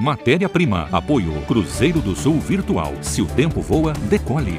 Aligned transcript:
Matéria-prima. 0.00 0.88
Apoio 0.90 1.32
Cruzeiro 1.42 2.00
do 2.00 2.16
Sul 2.16 2.40
Virtual. 2.40 2.94
Se 3.02 3.20
o 3.20 3.26
tempo 3.26 3.60
voa, 3.60 3.92
decole. 3.92 4.58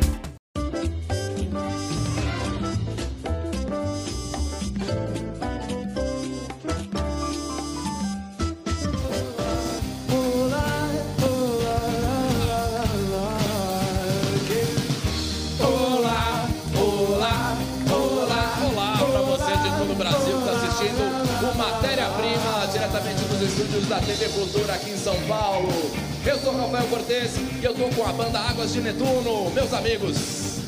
Amigos. 29.92 30.62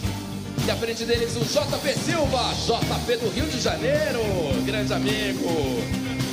E 0.66 0.72
à 0.72 0.76
frente 0.76 1.06
deles 1.06 1.36
o 1.36 1.40
JP 1.40 1.94
Silva, 2.06 2.54
JP 2.54 3.18
do 3.18 3.30
Rio 3.30 3.46
de 3.46 3.60
Janeiro, 3.60 4.22
grande 4.66 4.92
amigo. 4.94 5.82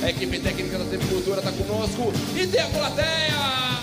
A 0.03 0.09
equipe 0.09 0.39
técnica 0.39 0.77
da 0.77 0.85
TV 0.85 1.05
Cultura 1.05 1.39
está 1.39 1.51
conosco 1.51 2.11
e 2.35 2.47
tem 2.47 2.59
a 2.59 2.67
plateia. 2.67 3.81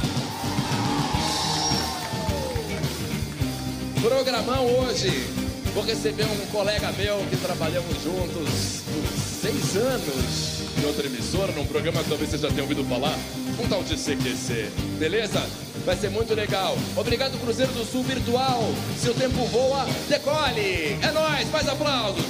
Programão 4.03 4.67
hoje. 4.79 5.27
Vou 5.75 5.85
receber 5.85 6.25
um 6.25 6.47
colega 6.51 6.93
meu 6.93 7.19
que 7.31 7.37
trabalhamos 7.37 8.03
juntos 8.03 8.83
por 8.85 9.19
seis 9.19 9.77
anos 9.77 10.59
em 10.83 10.87
outra 10.87 11.07
emissora, 11.07 11.53
num 11.53 11.67
programa 11.67 12.03
que 12.03 12.09
talvez 12.09 12.31
você 12.31 12.39
já 12.39 12.49
tenha 12.49 12.63
ouvido 12.63 12.85
falar, 12.85 13.17
um 13.63 13.69
tal 13.69 13.83
de 13.83 13.97
CQC. 13.97 14.71
Beleza? 14.99 15.68
Vai 15.85 15.97
ser 15.97 16.11
muito 16.11 16.35
legal. 16.35 16.77
Obrigado, 16.97 17.39
Cruzeiro 17.41 17.73
do 17.73 17.85
Sul 17.85 18.03
Virtual. 18.03 18.63
Se 19.01 19.09
o 19.09 19.15
tempo 19.15 19.45
voa, 19.47 19.87
decole. 20.09 20.99
É 21.03 21.11
nóis, 21.13 21.49
faz 21.49 21.69
aplausos. 21.69 22.25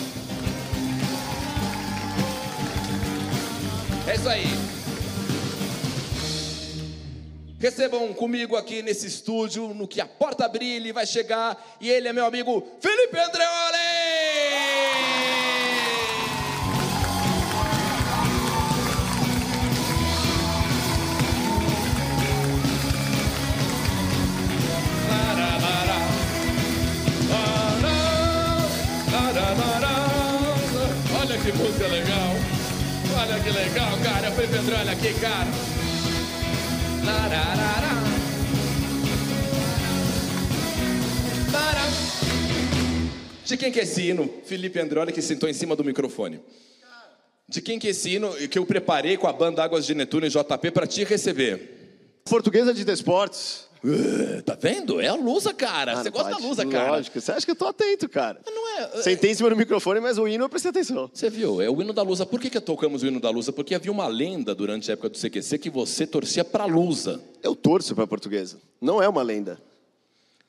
É 4.06 4.14
isso 4.14 4.28
aí. 4.28 4.46
Recebam 7.60 8.14
comigo 8.14 8.54
aqui 8.56 8.82
nesse 8.82 9.08
estúdio, 9.08 9.74
no 9.74 9.88
que 9.88 10.00
a 10.00 10.06
porta 10.06 10.46
brilhe, 10.48 10.92
vai 10.92 11.04
chegar, 11.04 11.60
e 11.80 11.90
ele 11.90 12.06
é 12.06 12.12
meu 12.12 12.24
amigo 12.24 12.64
Felipe 12.80 13.18
Andreoli! 13.18 13.97
Que 31.50 31.56
música 31.56 31.86
legal! 31.86 32.34
Olha 33.18 33.42
que 33.42 33.50
legal, 33.50 33.98
cara! 34.02 34.30
Felipe 34.32 34.58
Andreoli 34.58 34.90
aqui, 34.90 35.14
cara! 35.18 35.48
Lararara. 37.06 37.88
Para. 41.50 41.88
De 43.46 43.56
quem 43.56 43.72
que 43.72 43.80
é 43.80 43.82
esse 43.84 44.02
hino? 44.02 44.30
Felipe 44.44 44.78
Androli 44.78 45.10
que 45.10 45.22
sentou 45.22 45.48
em 45.48 45.54
cima 45.54 45.74
do 45.74 45.82
microfone. 45.82 46.38
De 47.48 47.62
quem 47.62 47.78
que 47.78 47.86
é 47.86 47.90
esse 47.92 48.10
hino 48.10 48.30
que 48.48 48.58
eu 48.58 48.66
preparei 48.66 49.16
com 49.16 49.26
a 49.26 49.32
banda 49.32 49.64
Águas 49.64 49.86
de 49.86 49.94
Netuno 49.94 50.26
e 50.26 50.28
JP 50.28 50.70
para 50.70 50.86
te 50.86 51.02
receber? 51.02 52.20
Portuguesa 52.26 52.74
de 52.74 52.84
Desportos. 52.84 53.67
Uh, 53.84 54.42
tá 54.42 54.56
vendo? 54.60 55.00
É 55.00 55.06
a 55.08 55.14
Lusa, 55.14 55.54
cara. 55.54 55.94
Você 55.94 56.00
Ah, 56.00 56.04
não 56.04 56.10
gosta 56.10 56.30
da 56.30 56.36
pode. 56.36 56.46
Lusa, 56.48 56.66
cara. 56.66 56.90
Lógico. 56.92 57.20
Você 57.20 57.32
acha 57.32 57.44
que 57.46 57.52
eu 57.52 57.56
tô 57.56 57.66
atento, 57.66 58.08
cara? 58.08 58.40
Mas 58.44 58.54
Não 58.54 58.78
é. 58.78 59.02
Sentei 59.02 59.30
em 59.30 59.34
cima 59.34 59.50
do 59.50 59.56
microfone, 59.56 60.00
mas 60.00 60.18
o 60.18 60.26
hino 60.26 60.44
eu 60.44 60.48
prestei 60.48 60.70
atenção. 60.70 61.10
Você 61.12 61.30
viu, 61.30 61.60
é 61.62 61.70
o 61.70 61.80
hino 61.80 61.92
da 61.92 62.02
Lusa. 62.02 62.26
Por 62.26 62.40
que, 62.40 62.50
que 62.50 62.60
tocamos 62.60 63.02
o 63.02 63.06
hino 63.06 63.20
da 63.20 63.30
Lusa? 63.30 63.52
Porque 63.52 63.74
havia 63.74 63.92
uma 63.92 64.06
lenda 64.08 64.54
durante 64.54 64.90
a 64.90 64.94
época 64.94 65.10
do 65.10 65.18
CQC 65.18 65.58
que 65.58 65.70
você 65.70 66.06
torcia 66.06 66.44
pra 66.44 66.64
Lusa. 66.64 67.20
Eu 67.42 67.54
torço 67.54 67.94
pra 67.94 68.06
Portuguesa. 68.06 68.58
Não 68.80 69.02
é 69.02 69.08
uma 69.08 69.22
lenda. 69.22 69.60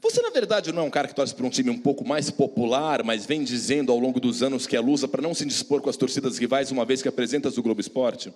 Você, 0.01 0.22
na 0.22 0.29
verdade, 0.29 0.72
não 0.72 0.84
é 0.84 0.85
um 0.85 0.89
cara 0.89 1.09
que 1.09 1.13
torce 1.13 1.35
para 1.35 1.45
um 1.45 1.50
time 1.50 1.69
um 1.69 1.78
pouco 1.78 2.07
mais 2.07 2.31
popular, 2.31 3.03
mas 3.03 3.25
vem 3.25 3.44
dizendo 3.44 3.91
ao 3.91 4.00
longo 4.00 4.18
dos 4.19 4.41
anos 4.41 4.66
que 4.66 4.75
é 4.78 4.79
lusa 4.79 5.09
para 5.09 5.22
não 5.22 5.34
se 5.34 5.45
dispor 5.45 5.81
com 5.81 5.89
as 5.89 5.97
torcidas 5.97 6.38
rivais, 6.38 6.72
uma 6.72 6.85
vez 6.85 7.01
que 7.01 7.09
apresentas 7.09 7.57
o 7.57 7.62
Globo 7.62 7.81
Esporte? 7.81 8.34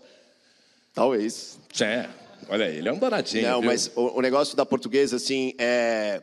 Talvez. 0.94 1.58
É, 1.80 2.08
olha 2.50 2.66
aí, 2.66 2.78
ele 2.78 2.90
é 2.90 2.94
um 2.94 3.00
danadinho. 3.00 3.44
Não, 3.44 3.62
viu? 3.62 3.70
mas 3.70 3.92
o, 3.96 4.18
o 4.18 4.22
negócio 4.22 4.56
da 4.56 4.66
Portuguesa, 4.66 5.16
assim, 5.16 5.54
é... 5.58 6.22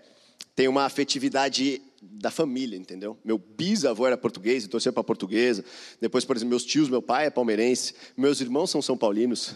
tem 0.55 0.69
uma 0.69 0.85
afetividade 0.85 1.81
da 2.03 2.31
família, 2.31 2.77
entendeu? 2.77 3.19
Meu 3.25 3.39
bisavô 3.39 4.07
era 4.07 4.17
português 4.17 4.65
e 4.65 4.69
torcia 4.69 4.93
pra 4.93 5.05
Portuguesa. 5.05 5.65
Depois, 6.01 6.25
por 6.25 6.37
exemplo, 6.37 6.51
meus 6.51 6.65
tios, 6.65 6.89
meu 6.89 7.03
pai 7.03 7.27
é 7.27 7.31
palmeirense. 7.31 7.95
Meus 8.17 8.41
irmãos 8.41 8.71
são 8.71 8.81
são 8.81 8.97
paulinos. 8.97 9.55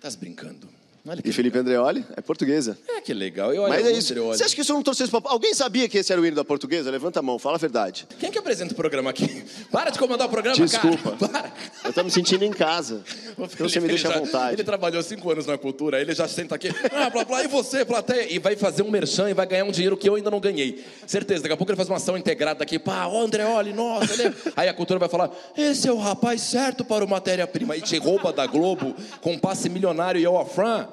Tá 0.00 0.10
se 0.10 0.16
brincando. 0.16 0.79
E 1.24 1.32
Felipe 1.32 1.58
Andreoli 1.58 2.04
é 2.14 2.20
portuguesa. 2.20 2.76
É 2.86 3.00
que 3.00 3.14
legal. 3.14 3.54
Eu, 3.54 3.66
Mas 3.68 3.86
é 3.86 3.88
o 3.88 3.92
isso. 3.96 4.12
Andreoli. 4.12 4.36
Você 4.36 4.44
acha 4.44 4.54
que 4.54 4.60
isso 4.60 4.70
eu 4.70 4.76
não 4.76 4.82
torcesse 4.82 5.10
pra... 5.10 5.20
Alguém 5.24 5.54
sabia 5.54 5.88
que 5.88 5.96
esse 5.96 6.12
era 6.12 6.20
o 6.20 6.26
hino 6.26 6.36
da 6.36 6.44
Portuguesa? 6.44 6.90
Levanta 6.90 7.20
a 7.20 7.22
mão, 7.22 7.38
fala 7.38 7.56
a 7.56 7.58
verdade. 7.58 8.06
Quem 8.18 8.30
que 8.30 8.38
apresenta 8.38 8.74
o 8.74 8.76
programa 8.76 9.08
aqui? 9.08 9.42
Para 9.72 9.88
de 9.90 9.98
comandar 9.98 10.26
o 10.28 10.30
programa, 10.30 10.56
Desculpa. 10.56 11.16
cara. 11.16 11.48
Para. 11.48 11.52
Eu 11.88 11.92
tô 11.94 12.04
me 12.04 12.10
sentindo 12.10 12.44
em 12.44 12.50
casa. 12.52 13.02
O 13.40 13.44
Então 13.44 13.66
você 13.66 13.80
me 13.80 13.88
deixa 13.88 14.06
ele 14.06 14.14
à 14.14 14.18
já- 14.18 14.22
vontade. 14.24 14.54
Ele 14.56 14.64
trabalhou 14.64 15.02
cinco 15.02 15.30
anos 15.30 15.46
na 15.46 15.56
cultura, 15.56 15.96
aí 15.96 16.02
ele 16.02 16.14
já 16.14 16.28
senta 16.28 16.56
aqui, 16.56 16.68
ah, 16.92 17.08
blá, 17.08 17.24
blá, 17.24 17.42
e 17.42 17.48
você, 17.48 17.86
plateia? 17.86 18.30
E 18.30 18.38
vai 18.38 18.54
fazer 18.54 18.82
um 18.82 18.90
merchan 18.90 19.30
e 19.30 19.34
vai 19.34 19.46
ganhar 19.46 19.64
um 19.64 19.70
dinheiro 19.70 19.96
que 19.96 20.06
eu 20.06 20.14
ainda 20.14 20.30
não 20.30 20.38
ganhei. 20.40 20.84
Certeza, 21.06 21.44
daqui 21.44 21.54
a 21.54 21.56
pouco 21.56 21.70
ele 21.72 21.76
faz 21.76 21.88
uma 21.88 21.96
ação 21.96 22.18
integrada 22.18 22.62
aqui, 22.62 22.78
pá, 22.78 23.06
ó, 23.06 23.22
Andreoli, 23.22 23.72
nossa, 23.72 24.12
ele... 24.12 24.24
é- 24.24 24.34
Aí 24.56 24.68
a 24.68 24.74
cultura 24.74 24.98
vai 25.00 25.08
falar, 25.08 25.30
esse 25.56 25.88
é 25.88 25.92
o 25.92 25.96
rapaz 25.96 26.42
certo 26.42 26.84
para 26.84 27.02
o 27.02 27.08
matéria-prima. 27.08 27.74
E 27.78 27.80
te 27.80 27.96
rouba 27.96 28.30
da 28.30 28.46
Globo 28.46 28.94
com 29.22 29.32
um 29.32 29.38
passe 29.38 29.70
milionário 29.70 30.20
e 30.20 30.24
eu, 30.24 30.34
ó, 30.34 30.44
Fran, 30.44 30.86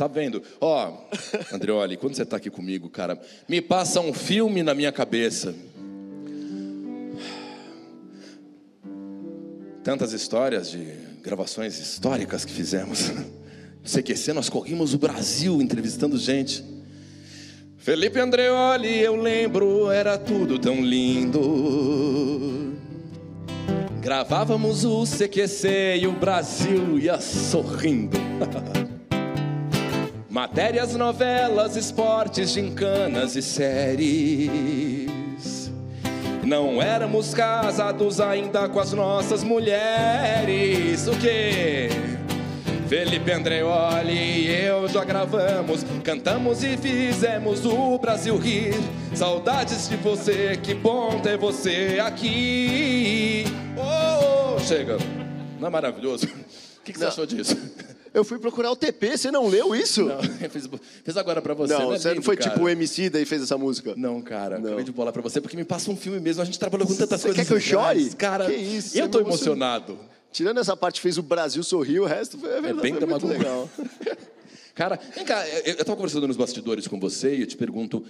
tá 0.00 0.06
vendo? 0.06 0.42
Ó, 0.58 0.94
Andreoli, 1.52 1.98
quando 1.98 2.14
você 2.14 2.24
tá 2.24 2.38
aqui 2.38 2.48
comigo, 2.48 2.88
cara, 2.88 3.20
me 3.46 3.60
passa 3.60 4.00
um 4.00 4.14
filme 4.14 4.62
na 4.62 4.74
minha 4.74 4.90
cabeça. 4.90 5.54
tantas 9.82 10.12
histórias 10.12 10.70
de 10.70 10.78
gravações 11.22 11.78
históricas 11.78 12.44
que 12.44 12.52
fizemos. 12.52 13.10
No 13.82 13.88
CQC 13.90 14.34
nós 14.34 14.50
corrimos 14.50 14.92
o 14.92 14.98
Brasil 14.98 15.60
entrevistando 15.60 16.18
gente. 16.18 16.62
Felipe 17.78 18.18
Andreoli, 18.20 19.00
eu 19.00 19.16
lembro, 19.16 19.90
era 19.90 20.18
tudo 20.18 20.58
tão 20.58 20.82
lindo. 20.82 22.74
Gravávamos 24.00 24.84
o 24.84 25.04
CQC 25.04 26.00
e 26.02 26.06
o 26.06 26.12
Brasil 26.12 26.98
ia 26.98 27.18
sorrindo. 27.20 28.18
Matérias, 30.30 30.94
novelas, 30.94 31.74
esportes, 31.74 32.50
gincanas 32.50 33.34
e 33.34 33.42
séries. 33.42 35.10
Não 36.44 36.80
éramos 36.80 37.34
casados 37.34 38.20
ainda 38.20 38.68
com 38.68 38.78
as 38.78 38.92
nossas 38.92 39.42
mulheres. 39.42 41.08
O 41.08 41.18
quê? 41.18 41.88
Felipe 42.88 43.32
Andreoli 43.32 44.12
e 44.12 44.46
eu 44.66 44.88
já 44.88 45.04
gravamos, 45.04 45.84
cantamos 46.04 46.62
e 46.62 46.76
fizemos 46.76 47.66
o 47.66 47.98
Brasil 47.98 48.36
rir. 48.38 48.74
Saudades 49.12 49.88
de 49.88 49.96
você, 49.96 50.56
que 50.62 50.74
bom 50.74 51.18
ter 51.18 51.36
você 51.38 51.98
aqui. 52.00 53.46
Oh, 53.76 54.54
oh, 54.54 54.60
chega. 54.60 54.96
Não 55.58 55.66
é 55.66 55.70
maravilhoso? 55.70 56.28
O 56.80 56.82
que, 56.82 56.94
que 56.94 56.98
você 56.98 57.04
achou 57.04 57.26
disso? 57.26 57.54
Eu 58.12 58.24
fui 58.24 58.38
procurar 58.38 58.70
o 58.72 58.76
TP, 58.76 59.16
você 59.16 59.30
não 59.30 59.46
leu 59.46 59.74
isso? 59.74 60.04
Não, 60.04 60.18
eu 60.42 60.50
fiz, 60.50 60.68
fiz 61.04 61.16
agora 61.16 61.40
pra 61.40 61.54
você. 61.54 61.72
Não, 61.74 61.92
é 61.92 61.98
você 61.98 62.08
não 62.08 62.14
lindo, 62.14 62.24
foi 62.24 62.36
cara. 62.36 62.50
tipo 62.50 62.64
o 62.64 62.68
MC 62.68 63.08
daí 63.08 63.24
fez 63.24 63.42
essa 63.42 63.56
música. 63.56 63.94
Não, 63.96 64.20
cara, 64.20 64.58
Não. 64.58 64.66
acabei 64.66 64.84
de 64.84 64.90
bolar 64.92 65.12
pra 65.12 65.22
você, 65.22 65.40
porque 65.40 65.56
me 65.56 65.64
passa 65.64 65.90
um 65.90 65.96
filme 65.96 66.18
mesmo. 66.18 66.42
A 66.42 66.44
gente 66.44 66.58
trabalhou 66.58 66.86
com 66.86 66.94
tantas 66.94 67.20
Você 67.20 67.28
coisas. 67.28 67.46
quer 67.46 67.46
que 67.46 67.52
eu 67.72 67.78
legais. 67.78 68.02
chore? 68.02 68.16
Cara, 68.16 68.46
Que 68.46 68.54
isso, 68.56 68.98
eu 68.98 69.04
você 69.04 69.08
tô 69.10 69.20
emocionado. 69.20 69.98
Tirando 70.32 70.58
essa 70.58 70.76
parte 70.76 71.00
fez 71.00 71.18
o 71.18 71.22
Brasil 71.22 71.62
sorrir, 71.62 72.00
o 72.00 72.04
resto 72.04 72.38
foi, 72.38 72.48
é 72.50 72.60
verdade, 72.60 72.80
bem 72.80 72.94
foi 72.94 73.06
muito 73.06 73.26
legal. 73.26 73.68
Cara, 74.74 74.98
vem 75.14 75.24
cá, 75.24 75.46
eu 75.48 75.74
eu 75.74 75.84
tava 75.84 75.96
conversando 75.96 76.26
nos 76.26 76.36
bastidores 76.36 76.86
com 76.86 76.98
você 76.98 77.36
e 77.36 77.40
eu 77.42 77.46
te 77.46 77.56
pergunto: 77.56 78.04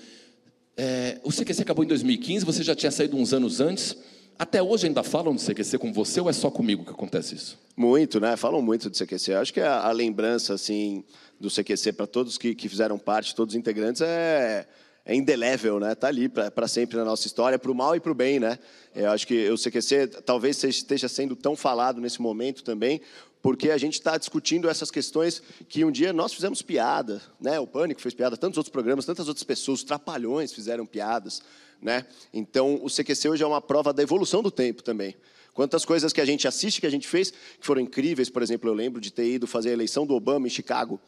é, 0.76 1.19
o 1.25 1.31
CQC 1.32 1.62
acabou 1.62 1.85
em 1.85 1.88
2015, 1.88 2.44
você 2.44 2.62
já 2.62 2.75
tinha 2.75 2.91
saído 2.93 3.17
uns 3.17 3.32
anos 3.32 3.61
antes. 3.61 3.96
Até 4.41 4.63
hoje 4.63 4.87
ainda 4.87 5.03
falam 5.03 5.35
do 5.35 5.39
CQC 5.39 5.77
com 5.77 5.93
você 5.93 6.19
ou 6.19 6.31
é 6.31 6.33
só 6.33 6.51
comigo 6.51 6.83
que 6.83 6.93
acontece 6.93 7.35
isso? 7.35 7.59
Muito, 7.77 8.19
né? 8.19 8.39
Falam 8.39 8.63
muito 8.63 8.89
do 8.89 8.97
CQC. 8.97 9.35
Acho 9.35 9.53
que 9.53 9.61
a, 9.61 9.83
a 9.83 9.93
lembrança, 9.93 10.55
assim, 10.55 11.05
do 11.39 11.51
CQC 11.51 11.93
para 11.93 12.07
todos 12.07 12.39
que, 12.39 12.55
que 12.55 12.67
fizeram 12.67 12.99
parte, 12.99 13.35
todos 13.35 13.53
os 13.53 13.59
integrantes, 13.59 14.01
é, 14.01 14.67
é 15.05 15.15
indelével, 15.15 15.79
né? 15.79 15.95
Tá 15.95 16.09
ali 16.09 16.27
para 16.27 16.67
sempre 16.67 16.97
na 16.97 17.05
nossa 17.05 17.27
história, 17.27 17.59
para 17.59 17.71
o 17.71 17.75
mal 17.75 17.95
e 17.95 18.01
para 18.01 18.13
o 18.13 18.15
bem, 18.15 18.41
né? 18.41 18.59
Eu 18.95 19.11
acho 19.11 19.27
que 19.27 19.47
o 19.51 19.59
CQC 19.59 20.07
talvez 20.25 20.65
esteja 20.65 21.07
sendo 21.07 21.37
tão 21.37 21.55
falado 21.55 22.01
nesse 22.01 22.23
momento 22.23 22.65
também 22.65 23.03
porque 23.43 23.71
a 23.71 23.79
gente 23.79 23.95
está 23.95 24.19
discutindo 24.19 24.69
essas 24.69 24.91
questões 24.91 25.43
que 25.69 25.85
um 25.85 25.91
dia 25.91 26.13
nós 26.13 26.33
fizemos 26.33 26.61
piada, 26.63 27.23
né? 27.41 27.59
O 27.59 27.67
Pânico 27.67 28.01
fez 28.01 28.15
piada, 28.15 28.37
tantos 28.37 28.59
outros 28.59 28.73
programas, 28.73 29.07
tantas 29.07 29.29
outras 29.29 29.45
pessoas, 29.45 29.81
os 29.81 29.85
Trapalhões 29.85 30.53
fizeram 30.53 30.85
piadas, 30.85 31.43
né? 31.81 32.05
Então, 32.33 32.79
o 32.83 32.89
CQC 32.89 33.29
hoje 33.31 33.43
é 33.43 33.47
uma 33.47 33.61
prova 33.61 33.93
da 33.93 34.03
evolução 34.03 34.43
do 34.43 34.51
tempo 34.51 34.83
também. 34.83 35.15
Quantas 35.55 35.85
coisas 35.85 36.13
que 36.13 36.21
a 36.21 36.25
gente 36.25 36.47
assiste, 36.47 36.81
que 36.81 36.87
a 36.87 36.91
gente 36.91 37.09
fez, 37.09 37.31
que 37.31 37.67
foram 37.67 37.81
incríveis, 37.81 38.29
por 38.29 38.43
exemplo, 38.43 38.69
eu 38.69 38.75
lembro 38.75 39.01
de 39.01 39.11
ter 39.11 39.27
ido 39.27 39.47
fazer 39.47 39.71
a 39.71 39.73
eleição 39.73 40.07
do 40.07 40.15
Obama 40.15 40.47
em 40.47 40.51
Chicago, 40.51 41.01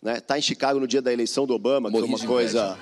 né? 0.00 0.20
Tá 0.20 0.38
em 0.38 0.42
Chicago 0.42 0.78
no 0.80 0.86
dia 0.86 1.02
da 1.02 1.12
eleição 1.12 1.46
do 1.46 1.54
Obama, 1.54 1.90
que 1.90 1.98
foi 1.98 2.08
uma 2.08 2.18
coisa 2.18 2.78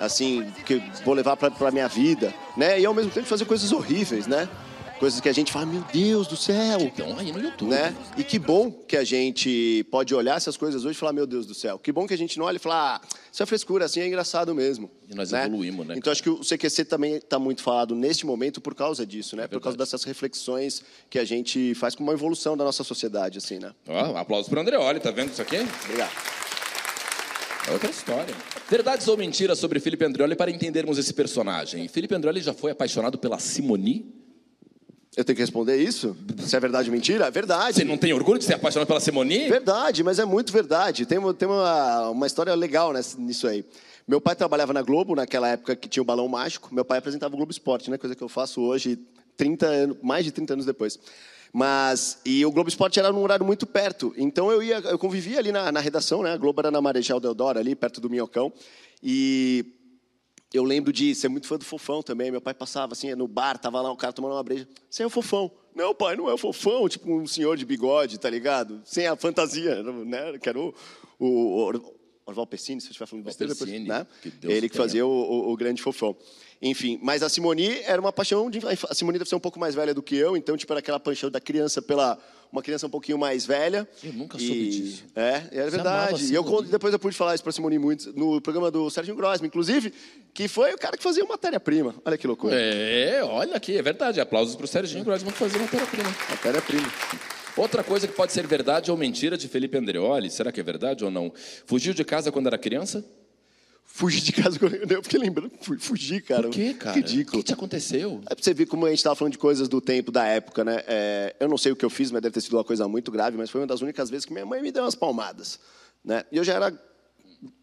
assim 0.00 0.44
que 0.64 0.76
vou 1.04 1.14
levar 1.14 1.36
para 1.36 1.68
a 1.68 1.70
minha 1.72 1.88
vida, 1.88 2.32
né? 2.56 2.80
E 2.80 2.86
ao 2.86 2.94
mesmo 2.94 3.10
tempo 3.10 3.26
fazer 3.26 3.44
coisas 3.44 3.72
horríveis, 3.72 4.26
né? 4.26 4.48
Coisas 4.98 5.20
que 5.20 5.28
a 5.28 5.32
gente 5.32 5.52
fala, 5.52 5.64
meu 5.66 5.82
Deus 5.92 6.26
do 6.26 6.36
céu, 6.36 6.80
Então, 6.80 7.16
aí 7.16 7.30
no 7.30 7.38
YouTube. 7.40 7.70
né? 7.70 7.94
E 8.16 8.24
que 8.24 8.36
bom 8.36 8.70
que 8.70 8.96
a 8.96 9.04
gente 9.04 9.86
pode 9.92 10.12
olhar 10.12 10.36
essas 10.36 10.56
coisas 10.56 10.84
hoje 10.84 10.96
e 10.96 10.98
falar, 10.98 11.12
meu 11.12 11.26
Deus 11.26 11.46
do 11.46 11.54
céu. 11.54 11.78
Que 11.78 11.92
bom 11.92 12.04
que 12.06 12.14
a 12.14 12.18
gente 12.18 12.36
não 12.36 12.46
olha 12.46 12.56
e 12.56 12.58
fala, 12.58 12.96
ah, 12.96 13.00
isso 13.32 13.40
é 13.40 13.46
frescura, 13.46 13.84
assim 13.84 14.00
é 14.00 14.06
engraçado 14.08 14.52
mesmo. 14.54 14.90
E 15.08 15.14
nós 15.14 15.32
evoluímos, 15.32 15.86
né, 15.86 15.94
Então 15.96 16.12
acho 16.12 16.20
que 16.22 16.28
o 16.28 16.40
CQC 16.40 16.84
também 16.84 17.14
está 17.14 17.38
muito 17.38 17.62
falado 17.62 17.94
neste 17.94 18.26
momento 18.26 18.60
por 18.60 18.74
causa 18.74 19.06
disso, 19.06 19.36
né? 19.36 19.46
por 19.46 19.60
causa 19.60 19.78
dessas 19.78 20.02
reflexões 20.02 20.82
que 21.08 21.18
a 21.18 21.24
gente 21.24 21.74
faz 21.76 21.94
com 21.94 22.02
uma 22.02 22.12
evolução 22.12 22.56
da 22.56 22.64
nossa 22.64 22.82
sociedade, 22.82 23.38
assim, 23.38 23.60
né? 23.60 23.72
Ó, 23.86 24.16
aplausos 24.16 24.48
para 24.48 24.60
Andreoli, 24.62 24.98
tá 24.98 25.12
vendo 25.12 25.30
isso 25.30 25.40
aqui? 25.42 25.58
Obrigado. 25.84 26.10
É 27.68 27.70
outra 27.70 27.90
história. 27.90 28.34
Verdades 28.68 29.06
ou 29.06 29.16
mentiras 29.16 29.58
sobre 29.58 29.78
Felipe 29.78 30.04
Andreoli 30.04 30.34
para 30.34 30.50
entendermos 30.50 30.98
esse 30.98 31.14
personagem. 31.14 31.86
Felipe 31.86 32.14
Andreoli 32.14 32.40
já 32.40 32.52
foi 32.52 32.72
apaixonado 32.72 33.16
pela 33.18 33.38
Simoni? 33.38 34.17
Eu 35.18 35.24
tenho 35.24 35.34
que 35.34 35.42
responder 35.42 35.76
isso? 35.76 36.16
Se 36.38 36.54
é 36.54 36.60
verdade 36.60 36.88
ou 36.88 36.94
mentira? 36.94 37.26
É 37.26 37.30
verdade. 37.32 37.74
Você 37.78 37.84
não 37.84 37.98
tem 37.98 38.12
orgulho 38.12 38.38
de 38.38 38.44
ser 38.44 38.54
apaixonado 38.54 38.86
pela 38.86 39.00
Simoni? 39.00 39.48
Verdade, 39.48 40.04
mas 40.04 40.20
é 40.20 40.24
muito 40.24 40.52
verdade. 40.52 41.04
Tem, 41.06 41.18
uma- 41.18 41.34
tem 41.34 41.48
uma, 41.48 42.10
uma 42.10 42.24
história 42.24 42.54
legal 42.54 42.92
nisso 43.18 43.48
aí. 43.48 43.64
Meu 44.06 44.20
pai 44.20 44.36
trabalhava 44.36 44.72
na 44.72 44.80
Globo, 44.80 45.16
naquela 45.16 45.48
época 45.48 45.74
que 45.74 45.88
tinha 45.88 46.02
o 46.02 46.06
Balão 46.06 46.28
Mágico. 46.28 46.72
Meu 46.72 46.84
pai 46.84 46.98
apresentava 46.98 47.34
o 47.34 47.36
Globo 47.36 47.50
Esporte, 47.50 47.90
né? 47.90 47.98
Coisa 47.98 48.14
que 48.14 48.22
eu 48.22 48.28
faço 48.28 48.60
hoje, 48.60 48.96
30 49.36 49.66
anos, 49.66 49.96
mais 50.04 50.24
de 50.24 50.30
30 50.30 50.52
anos 50.52 50.64
depois. 50.64 51.00
Mas, 51.52 52.18
e 52.24 52.46
o 52.46 52.52
Globo 52.52 52.68
Esporte 52.68 53.00
era 53.00 53.10
num 53.10 53.20
horário 53.22 53.44
muito 53.44 53.66
perto. 53.66 54.14
Então 54.16 54.52
eu 54.52 54.62
ia, 54.62 54.78
eu 54.78 54.98
convivia 55.00 55.40
ali 55.40 55.50
na, 55.50 55.72
na 55.72 55.80
redação, 55.80 56.22
né? 56.22 56.30
A 56.32 56.36
Globo 56.36 56.60
era 56.60 56.70
na 56.70 56.80
Marechal 56.80 57.18
Deodoro, 57.18 57.58
ali, 57.58 57.74
perto 57.74 58.00
do 58.00 58.08
Minhocão. 58.08 58.52
E 59.02 59.66
eu 60.52 60.64
lembro 60.64 60.92
de 60.92 61.14
ser 61.14 61.28
muito 61.28 61.46
fã 61.46 61.56
do 61.58 61.64
Fofão 61.64 62.02
também. 62.02 62.30
Meu 62.30 62.40
pai 62.40 62.54
passava 62.54 62.92
assim, 62.92 63.14
no 63.14 63.28
bar, 63.28 63.58
tava 63.58 63.80
lá 63.80 63.90
o 63.92 63.96
cara 63.96 64.12
tomando 64.12 64.32
uma 64.34 64.42
breja. 64.42 64.66
Você 64.88 65.02
é 65.02 65.06
o 65.06 65.10
Fofão. 65.10 65.50
Não, 65.74 65.94
pai, 65.94 66.16
não 66.16 66.28
é 66.28 66.34
o 66.34 66.38
Fofão. 66.38 66.88
Tipo 66.88 67.12
um 67.12 67.26
senhor 67.26 67.56
de 67.56 67.64
bigode, 67.66 68.18
tá 68.18 68.28
ligado? 68.30 68.80
Sem 68.84 69.06
a 69.06 69.14
fantasia, 69.16 69.82
né? 69.82 70.38
Que 70.38 70.48
era 70.48 70.58
o, 70.58 70.74
o 71.18 71.56
Or- 71.58 71.94
Orval 72.26 72.46
Pessini, 72.46 72.80
se 72.80 72.88
eu 72.88 72.90
estiver 72.90 73.06
falando 73.06 73.24
besteira. 73.24 73.54
Pessini, 73.54 73.88
né? 73.88 74.06
que 74.22 74.32
Ele 74.42 74.68
que 74.68 74.76
fazia 74.76 75.06
o, 75.06 75.10
o- 75.10 75.52
o 75.52 75.56
grande 75.56 75.80
Fofão. 75.82 76.16
Enfim, 76.60 76.98
mas 77.02 77.22
a 77.22 77.28
Simoni 77.28 77.78
era 77.84 78.00
uma 78.00 78.12
paixão 78.12 78.50
de... 78.50 78.58
A 78.88 78.94
Simoni 78.94 79.16
deve 79.18 79.28
ser 79.30 79.36
um 79.36 79.40
pouco 79.40 79.60
mais 79.60 79.74
velha 79.76 79.94
do 79.94 80.02
que 80.02 80.16
eu, 80.16 80.36
então, 80.36 80.56
tipo, 80.56 80.72
era 80.72 80.80
aquela 80.80 80.98
paixão 80.98 81.30
da 81.30 81.40
criança 81.40 81.80
pela... 81.80 82.18
Uma 82.50 82.62
criança 82.62 82.86
um 82.86 82.90
pouquinho 82.90 83.18
mais 83.18 83.44
velha. 83.44 83.86
Eu 84.02 84.12
nunca 84.14 84.38
E- 84.38 84.46
soube 84.46 84.68
disso. 84.70 85.04
É, 85.14 85.20
é 85.22 85.34
amava 85.34 85.66
a 85.66 85.70
verdade. 85.70 86.22
E 86.32 86.34
eu 86.34 86.42
Simone? 86.42 86.56
conto- 86.62 86.70
depois 86.70 86.92
eu 86.94 86.98
pude 86.98 87.14
falar 87.14 87.34
isso 87.34 87.44
pra 87.44 87.52
Simone 87.52 87.78
muito 87.78 88.10
no 88.18 88.40
programa 88.40 88.70
do 88.70 88.88
Sérgio 88.88 89.14
Grossman, 89.14 89.48
inclusive, 89.48 89.92
que 90.32 90.48
foi 90.48 90.72
o 90.72 90.78
cara 90.78 90.96
que 90.96 91.02
fazia 91.02 91.22
matéria-prima. 91.26 91.94
Olha 92.06 92.16
que 92.16 92.26
loucura. 92.26 92.56
É, 92.58 93.22
olha 93.22 93.54
aqui, 93.54 93.76
é 93.76 93.82
verdade. 93.82 94.18
Aplausos 94.18 94.56
para 94.56 94.64
o 94.64 94.66
Serginho 94.66 95.04
Grossman 95.04 95.30
fazer 95.30 95.58
matéria-prima. 95.58 96.08
Matéria-prima. 96.30 96.90
Outra 97.54 97.84
coisa 97.84 98.08
que 98.08 98.14
pode 98.14 98.32
ser 98.32 98.46
verdade 98.46 98.90
ou 98.90 98.96
mentira 98.96 99.36
de 99.36 99.46
Felipe 99.46 99.76
Andreoli, 99.76 100.30
será 100.30 100.50
que 100.50 100.58
é 100.58 100.62
verdade 100.62 101.04
ou 101.04 101.10
não? 101.10 101.30
Fugiu 101.66 101.92
de 101.92 102.02
casa 102.02 102.32
quando 102.32 102.46
era 102.46 102.56
criança? 102.56 103.04
Fugir 103.90 104.20
de 104.20 104.32
casa, 104.32 104.58
eu 104.90 105.02
fiquei 105.02 105.18
lembrando, 105.18 105.50
fu- 105.60 105.78
fugir, 105.80 106.22
cara. 106.22 106.42
Por 106.42 106.50
quê, 106.52 106.74
cara? 106.74 106.94
Ridículo. 106.94 107.38
O 107.38 107.40
que 107.42 107.46
te 107.46 107.52
aconteceu? 107.52 108.20
É 108.30 108.34
pra 108.34 108.44
você 108.44 108.54
ver 108.54 108.66
como 108.66 108.86
a 108.86 108.90
gente 108.90 108.98
estava 108.98 109.16
falando 109.16 109.32
de 109.32 109.38
coisas 109.38 109.66
do 109.66 109.80
tempo, 109.80 110.12
da 110.12 110.24
época, 110.24 110.62
né? 110.62 110.84
É, 110.86 111.34
eu 111.40 111.48
não 111.48 111.58
sei 111.58 111.72
o 111.72 111.76
que 111.76 111.84
eu 111.84 111.90
fiz, 111.90 112.10
mas 112.12 112.22
deve 112.22 112.32
ter 112.34 112.40
sido 112.40 112.56
uma 112.56 112.62
coisa 112.64 112.86
muito 112.86 113.10
grave, 113.10 113.36
mas 113.36 113.50
foi 113.50 113.60
uma 113.60 113.66
das 113.66 113.80
únicas 113.80 114.08
vezes 114.08 114.24
que 114.24 114.32
minha 114.32 114.46
mãe 114.46 114.62
me 114.62 114.70
deu 114.70 114.84
umas 114.84 114.94
palmadas, 114.94 115.58
né? 116.04 116.22
E 116.30 116.36
eu 116.36 116.44
já 116.44 116.54
era 116.54 116.72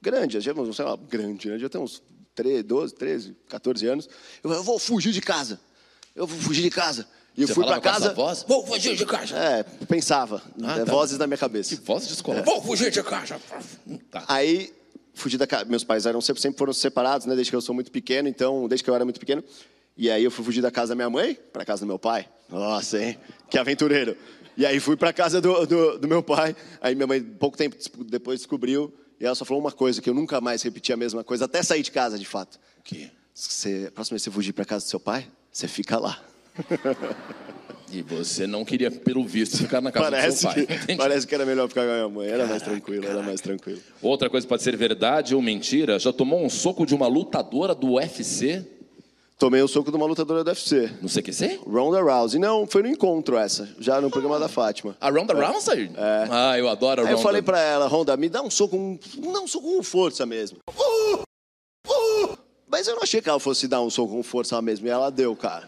grande, 0.01 0.39
já, 0.41 0.53
não 0.53 0.73
sei 0.73 0.83
lá, 0.83 0.97
grande, 0.97 1.47
né? 1.47 1.55
Eu 1.55 1.59
já 1.59 1.69
tenho 1.69 1.83
uns 1.83 2.01
13, 2.33 2.63
12, 2.63 2.95
13, 2.95 3.35
14 3.47 3.87
anos. 3.87 4.05
Eu 4.43 4.49
falei, 4.49 4.57
eu 4.57 4.63
vou 4.63 4.77
fugir 4.79 5.13
de 5.13 5.21
casa. 5.21 5.59
Eu 6.15 6.27
vou 6.27 6.37
fugir 6.39 6.63
de 6.63 6.69
casa. 6.71 7.07
E 7.37 7.41
eu 7.43 7.47
Você 7.47 7.53
fui 7.53 7.65
para 7.65 7.79
casa. 7.79 8.13
voz? 8.13 8.43
Vou 8.47 8.65
fugir 8.65 8.95
de 8.95 9.05
casa. 9.05 9.35
É, 9.37 9.63
pensava. 9.85 10.41
Ah, 10.63 10.79
é, 10.79 10.85
tá. 10.85 10.91
Vozes 10.91 11.17
na 11.17 11.27
minha 11.27 11.37
cabeça. 11.37 11.75
Que 11.75 11.81
voz 11.81 12.07
de 12.07 12.13
escola. 12.13 12.41
Vou 12.41 12.61
fugir 12.61 12.91
de 12.91 13.03
casa. 13.03 13.39
Tá. 14.09 14.23
Aí, 14.27 14.73
fugi 15.15 15.37
da 15.37 15.47
casa. 15.47 15.65
Meus 15.65 15.83
pais 15.83 16.05
eram 16.05 16.21
sempre, 16.21 16.41
sempre 16.41 16.57
foram 16.57 16.73
separados, 16.73 17.25
né? 17.25 17.33
Desde 17.35 17.51
que 17.51 17.55
eu 17.55 17.61
sou 17.61 17.73
muito 17.73 17.91
pequeno, 17.91 18.27
então, 18.27 18.67
desde 18.67 18.83
que 18.83 18.89
eu 18.89 18.95
era 18.95 19.03
muito 19.03 19.19
pequeno. 19.19 19.43
E 19.97 20.11
aí 20.11 20.23
eu 20.23 20.29
fui 20.29 20.43
fugir 20.43 20.61
da 20.61 20.69
casa 20.69 20.89
da 20.89 20.95
minha 20.95 21.09
mãe 21.09 21.37
para 21.53 21.63
casa 21.65 21.81
do 21.81 21.87
meu 21.87 21.97
pai. 21.97 22.27
Nossa, 22.49 23.01
hein? 23.01 23.17
Que 23.49 23.57
aventureiro. 23.57 24.15
E 24.57 24.65
aí 24.65 24.79
fui 24.79 24.95
para 24.95 25.11
casa 25.11 25.41
do, 25.41 25.65
do, 25.65 25.99
do 25.99 26.07
meu 26.07 26.21
pai. 26.21 26.55
Aí 26.81 26.93
minha 26.95 27.07
mãe, 27.07 27.21
pouco 27.21 27.57
tempo 27.57 27.77
depois, 28.03 28.39
descobriu. 28.39 28.93
E 29.19 29.25
ela 29.25 29.35
só 29.35 29.45
falou 29.45 29.61
uma 29.61 29.71
coisa, 29.71 30.01
que 30.01 30.09
eu 30.09 30.13
nunca 30.13 30.41
mais 30.41 30.61
repeti 30.61 30.91
a 30.91 30.97
mesma 30.97 31.23
coisa, 31.23 31.45
até 31.45 31.63
sair 31.63 31.81
de 31.81 31.91
casa, 31.91 32.19
de 32.19 32.25
fato. 32.25 32.59
O 32.79 32.83
quê? 32.83 33.09
Você, 33.33 33.85
a 33.87 33.91
próxima 33.91 34.15
vez 34.15 34.23
que 34.23 34.29
você 34.29 34.31
fugir 34.31 34.53
para 34.53 34.65
casa 34.65 34.85
do 34.85 34.89
seu 34.89 34.99
pai, 34.99 35.27
você 35.51 35.67
fica 35.67 35.97
lá. 35.97 36.21
E 37.91 38.01
você 38.01 38.45
não 38.47 38.65
queria, 38.65 38.89
pelo 38.91 39.23
visto, 39.25 39.57
ficar 39.57 39.79
na 39.79 39.91
casa 39.91 40.07
do 40.07 40.11
Parece 40.11 40.37
seu 40.37 40.49
pai. 40.49 40.65
que, 40.65 40.95
parece 40.95 41.27
que 41.27 41.35
era 41.35 41.45
melhor 41.45 41.67
ficar 41.69 41.83
com 41.85 41.91
a 41.91 41.93
minha 41.93 42.09
mãe. 42.09 42.27
Era 42.27 42.45
mais 42.45 42.61
tranquilo, 42.61 43.05
era 43.05 43.21
mais 43.21 43.39
tranquilo. 43.39 43.79
Outra 44.01 44.29
coisa 44.29 44.45
pode 44.45 44.63
ser 44.63 44.75
verdade 44.75 45.35
ou 45.35 45.41
mentira. 45.41 45.97
Já 45.99 46.11
tomou 46.11 46.43
um 46.43 46.49
soco 46.49 46.85
de 46.85 46.93
uma 46.95 47.07
lutadora 47.07 47.73
do 47.75 47.93
UFC 47.93 48.65
Tomei 49.37 49.61
o 49.61 49.67
soco 49.67 49.91
de 49.91 49.97
uma 49.97 50.05
lutadora 50.05 50.43
do 50.45 50.47
UFC. 50.47 50.89
no 51.01 51.09
CQC? 51.09 51.59
Ronda 51.67 52.01
Rousey. 52.01 52.39
Não, 52.39 52.65
foi 52.65 52.81
no 52.83 52.87
encontro 52.87 53.37
essa, 53.37 53.67
já 53.79 53.99
no 53.99 54.09
programa 54.09 54.39
da 54.39 54.47
Fátima. 54.47 54.95
A 54.99 55.09
Ronda 55.09 55.33
Rousey? 55.33 55.91
Ah, 56.31 56.57
eu 56.57 56.69
adoro 56.69 57.01
a 57.01 57.03
Aí 57.03 57.07
Ronda. 57.09 57.19
eu 57.19 57.23
falei 57.23 57.41
pra 57.41 57.59
ela, 57.59 57.85
Ronda, 57.87 58.15
me 58.15 58.29
dá 58.29 58.41
um 58.41 58.49
soco, 58.49 58.77
um, 58.77 58.97
não 59.17 59.43
um 59.43 59.47
soco 59.47 59.67
com 59.75 59.83
força 59.83 60.25
mesmo. 60.25 60.59
Uh! 60.69 61.23
Uh! 61.85 62.37
Mas 62.65 62.87
eu 62.87 62.95
não 62.95 63.03
achei 63.03 63.21
que 63.21 63.27
ela 63.27 63.39
fosse 63.39 63.67
dar 63.67 63.81
um 63.81 63.89
soco 63.89 64.13
com 64.13 64.23
força 64.23 64.61
mesmo, 64.61 64.87
e 64.87 64.89
ela 64.89 65.09
deu, 65.09 65.35
cara. 65.35 65.67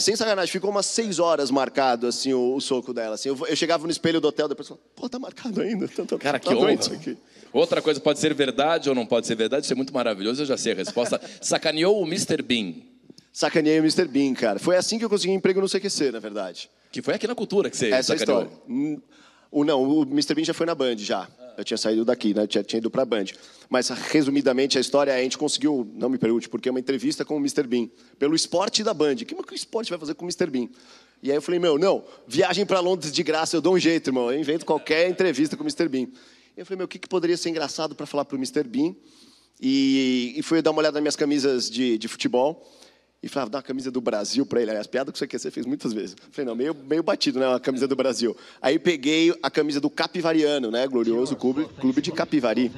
Sem 0.00 0.14
sacanagem, 0.16 0.50
ficou 0.52 0.70
umas 0.70 0.86
seis 0.86 1.18
horas 1.18 1.50
marcado, 1.50 2.06
assim, 2.06 2.32
o, 2.32 2.54
o 2.54 2.60
soco 2.60 2.92
dela. 2.92 3.14
Assim, 3.14 3.28
eu, 3.28 3.46
eu 3.46 3.56
chegava 3.56 3.84
no 3.84 3.90
espelho 3.90 4.20
do 4.20 4.28
hotel, 4.28 4.48
depois 4.48 4.68
falava, 4.68 4.86
pô, 4.94 5.08
tá 5.08 5.18
marcado 5.18 5.60
ainda. 5.60 5.88
Tá, 5.88 6.04
tá, 6.04 6.18
Cara, 6.18 6.38
tá 6.38 6.48
que 6.50 6.54
honra. 6.54 6.72
aqui. 6.72 7.16
Outra 7.52 7.82
coisa 7.82 8.00
pode 8.00 8.18
ser 8.18 8.32
verdade 8.34 8.88
ou 8.88 8.94
não 8.94 9.04
pode 9.06 9.26
ser 9.26 9.34
verdade. 9.34 9.64
Isso 9.64 9.72
é 9.72 9.76
muito 9.76 9.92
maravilhoso, 9.92 10.42
eu 10.42 10.46
já 10.46 10.56
sei 10.56 10.72
a 10.72 10.76
resposta. 10.76 11.20
Sacaneou 11.40 12.00
o 12.02 12.06
Mr. 12.06 12.42
Bean, 12.42 12.74
Sacaneei 13.32 13.78
o 13.78 13.82
Mr. 13.82 14.06
Bean, 14.06 14.34
cara. 14.34 14.58
Foi 14.58 14.76
assim 14.76 14.98
que 14.98 15.04
eu 15.04 15.08
consegui 15.10 15.32
emprego 15.32 15.60
no 15.60 15.68
CQC, 15.68 16.10
na 16.12 16.18
verdade. 16.18 16.68
que 16.90 17.00
foi 17.00 17.14
aqui 17.14 17.26
na 17.26 17.34
cultura 17.34 17.70
que 17.70 17.76
você 17.76 17.90
Essa 17.90 18.14
é 18.14 18.18
sacaneou. 18.18 18.42
história. 18.44 18.62
Hum, 18.68 19.00
O, 19.50 19.64
não, 19.64 19.82
o 19.82 20.02
Mr. 20.02 20.34
Bean 20.34 20.44
já 20.44 20.54
foi 20.54 20.66
na 20.66 20.74
Band, 20.74 20.96
já. 20.98 21.28
Eu 21.56 21.64
tinha 21.64 21.78
saído 21.78 22.04
daqui, 22.04 22.34
né? 22.34 22.46
Tinha, 22.46 22.62
tinha 22.62 22.78
ido 22.78 22.90
pra 22.90 23.04
Band. 23.04 23.26
Mas, 23.68 23.88
resumidamente, 23.88 24.78
a 24.78 24.80
história 24.80 25.12
é 25.12 25.20
a 25.20 25.22
gente 25.22 25.38
conseguiu, 25.38 25.90
não 25.94 26.08
me 26.08 26.18
pergunte, 26.18 26.48
porque 26.48 26.68
uma 26.68 26.80
entrevista 26.80 27.24
com 27.24 27.36
o 27.36 27.38
Mr. 27.38 27.64
Bean. 27.64 27.88
Pelo 28.18 28.34
esporte 28.34 28.82
da 28.82 28.92
Band. 28.92 29.12
O 29.12 29.16
que, 29.16 29.34
que 29.34 29.34
o 29.34 29.54
esporte 29.54 29.90
vai 29.90 29.98
fazer 29.98 30.14
com 30.14 30.24
o 30.24 30.28
Mr. 30.28 30.50
Bean? 30.50 30.68
E 31.22 31.30
aí 31.30 31.36
eu 31.36 31.42
falei, 31.42 31.60
meu, 31.60 31.78
não, 31.78 32.04
viagem 32.26 32.66
pra 32.66 32.80
Londres 32.80 33.12
de 33.12 33.22
graça, 33.22 33.56
eu 33.56 33.60
dou 33.60 33.74
um 33.74 33.78
jeito, 33.78 34.08
irmão. 34.08 34.32
Eu 34.32 34.38
invento 34.38 34.66
qualquer 34.66 35.08
entrevista 35.08 35.56
com 35.56 35.62
o 35.62 35.66
Mr. 35.66 35.88
Bean. 35.88 36.08
E 36.56 36.60
eu 36.60 36.66
falei, 36.66 36.78
meu, 36.78 36.86
o 36.86 36.88
que, 36.88 36.98
que 36.98 37.08
poderia 37.08 37.36
ser 37.36 37.50
engraçado 37.50 37.94
pra 37.94 38.06
falar 38.06 38.24
pro 38.24 38.36
Mr. 38.36 38.64
Bean? 38.64 38.94
E, 39.60 40.34
e 40.36 40.42
fui 40.42 40.60
dar 40.60 40.72
uma 40.72 40.80
olhada 40.80 40.94
nas 40.94 41.02
minhas 41.02 41.16
camisas 41.16 41.70
de, 41.70 41.96
de 41.96 42.08
futebol. 42.08 42.68
E 43.22 43.28
falava, 43.28 43.50
dá 43.50 43.58
uma 43.58 43.62
camisa 43.62 43.88
do 43.88 44.00
Brasil 44.00 44.44
pra 44.44 44.60
ele. 44.60 44.72
Aliás, 44.72 44.88
piada 44.88 45.12
que 45.12 45.18
você 45.18 45.28
quer, 45.28 45.38
você 45.38 45.48
fez 45.48 45.64
muitas 45.64 45.92
vezes. 45.92 46.16
Falei, 46.32 46.44
não, 46.44 46.56
meio, 46.56 46.74
meio 46.74 47.04
batido, 47.04 47.38
né? 47.38 47.46
Uma 47.46 47.60
camisa 47.60 47.86
do 47.86 47.94
Brasil. 47.94 48.36
Aí 48.60 48.80
peguei 48.80 49.32
a 49.40 49.48
camisa 49.48 49.80
do 49.80 49.88
Capivariano, 49.88 50.72
né? 50.72 50.88
Glorioso 50.88 51.36
clube, 51.36 51.68
clube 51.80 52.02
de 52.02 52.10
Capivari. 52.10 52.72